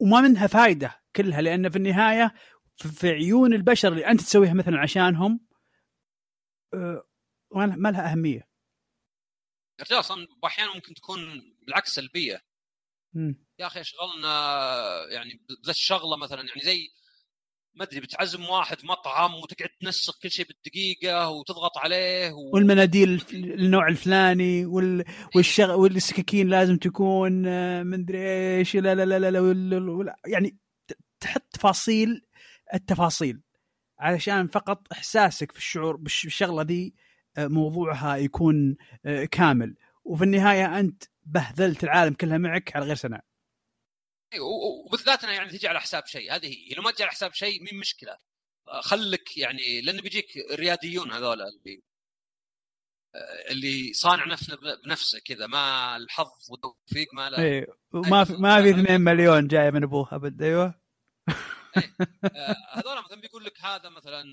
[0.00, 2.34] وما منها فائده كلها لأن في النهاية
[2.76, 5.46] في عيون البشر اللي أنت تسويها مثلا عشانهم
[7.52, 8.48] ما لها أهمية.
[9.78, 12.44] يا رجال أصلا أحيانا ممكن تكون بالعكس سلبية.
[13.14, 13.46] مم.
[13.58, 14.28] يا أخي اشغلنا
[15.10, 16.88] يعني بذا الشغلة مثلا يعني زي
[17.76, 22.50] ما أدري بتعزم واحد مطعم وتقعد تنسق كل شيء بالدقيقة وتضغط عليه و...
[22.54, 25.04] والمناديل النوع الفلاني وال...
[25.34, 25.74] والشغ...
[25.80, 27.32] والسكاكين لازم تكون
[27.86, 28.18] من أدري
[28.58, 30.56] إيش لا لا لا لا, لا, لا, لا يعني
[31.20, 32.22] تحط تفاصيل
[32.74, 33.40] التفاصيل
[33.98, 36.94] علشان فقط إحساسك في الشعور بالشغلة دي
[37.38, 38.76] موضوعها يكون
[39.30, 39.74] كامل.
[40.04, 43.20] وفي النهاية أنت بهذلت العالم كلها معك على غير سنة.
[44.40, 46.34] وبالذات يعني تجي على حساب شيء.
[46.34, 46.74] هذه هي.
[46.74, 48.16] لو ما تجي على حساب شيء مين مشكلة؟
[48.80, 51.82] خلك يعني لأن بيجيك رياديون هذول اللي
[53.50, 58.70] اللي صانع نفسه بنفسه كذا ما الحظ والتوفيق ما له إيه وما في ما في
[58.70, 60.42] 2 مليون جاية من أبوه أبد.
[60.42, 60.74] أيوه.
[62.76, 64.24] هذول مثلا بيقول لك هذا مثلا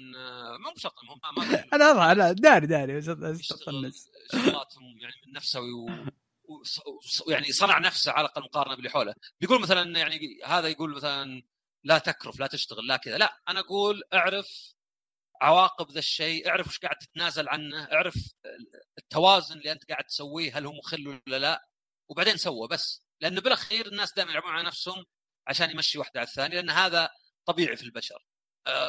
[0.58, 5.90] مو بشرط هم ما أنا لا داري داري بس شغلاتهم يعني من نفسوي و...
[7.28, 9.14] يعني صنع نفسه على الاقل مقارنة باللي حوله.
[9.42, 11.44] بيقول مثلا يعني هذا يقول مثلا
[11.84, 13.18] لا تكرف لا تشتغل لا كذا.
[13.18, 14.48] لا أنا أقول اعرف
[15.42, 18.16] عواقب ذا الشيء اعرف وش قاعد تتنازل عنه اعرف
[18.98, 21.68] التوازن اللي أنت قاعد تسويه هل هو مخل ولا لا
[22.10, 23.06] وبعدين سوى بس.
[23.22, 25.06] لأن بالأخير الناس دائما يلعبون على نفسهم
[25.48, 27.10] عشان يمشي واحدة على الثانية لأن هذا
[27.46, 28.26] طبيعي في البشر.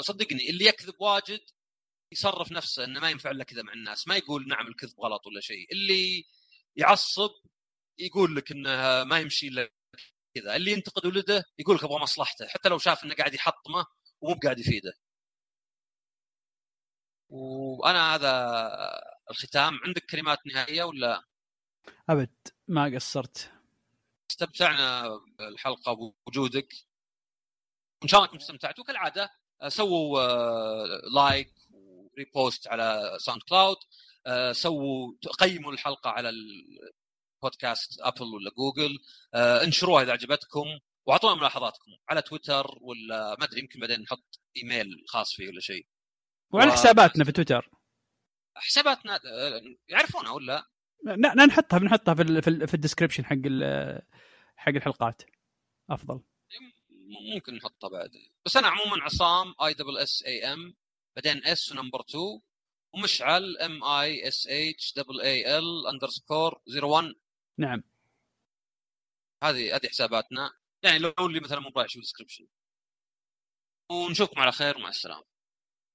[0.01, 1.41] صدقني اللي يكذب واجد
[2.13, 4.09] يصرف نفسه إنه ما ينفع له كذا مع الناس.
[4.09, 5.73] ما يقول نعم الكذب غلط ولا شيء.
[5.73, 6.25] اللي
[6.77, 7.31] يعصب
[7.99, 9.71] يقول لك إنه ما يمشي إلا
[10.35, 10.57] كذا.
[10.57, 13.87] اللي ينتقد ولده يقول لك أبغى مصلحته حتى لو شاف إنه قاعد يحطمه
[14.21, 14.93] ومو قاعد يفيده.
[17.29, 18.33] وأنا هذا
[19.31, 19.81] الختام.
[19.87, 21.25] عندك كلمات نهائية ولا؟
[22.11, 23.53] أبد ما قصرت.
[24.31, 25.93] استمتعنا بالحلقة
[26.27, 26.75] بوجودك.
[28.03, 28.85] وان شاء الله انكم استمتعتوا.
[28.85, 29.31] كالعاده
[29.69, 33.77] سووا like و repost على ساوند كلاود
[34.53, 36.33] سووا قيموا الحلقة على
[37.43, 38.99] بودكاست أبل ولا جوجل
[39.35, 40.67] آه انشروها إذا عجبتكم
[41.07, 45.87] وأعطونا ملاحظاتكم على تويتر ولا ما أدري يمكن بعدين نحط إيميل خاص فيه ولا شيء.
[46.53, 46.73] وعلى و...
[46.73, 47.71] حساباتنا في تويتر.
[48.55, 49.21] حساباتنا
[49.89, 50.67] يعرفونها ولا؟
[51.05, 53.37] لا نحطها بنحطها في في, في ال description حق
[54.57, 55.23] حق الحلقات.
[55.91, 56.21] أفضل.
[57.35, 58.11] ممكن نحطها بعد.
[58.47, 60.75] بس أنا عموما عصام E double S A M
[61.17, 62.41] بعدين S و number 2
[62.95, 67.15] ومشعل M E S H double A L underscore 01
[67.63, 67.83] نعم.
[69.45, 70.51] هذه هذه حساباتنا.
[70.83, 72.03] يعني لو اللي مثلا مو رايح يشوف
[73.91, 75.32] ونشوفكم على خير ومع السلامة.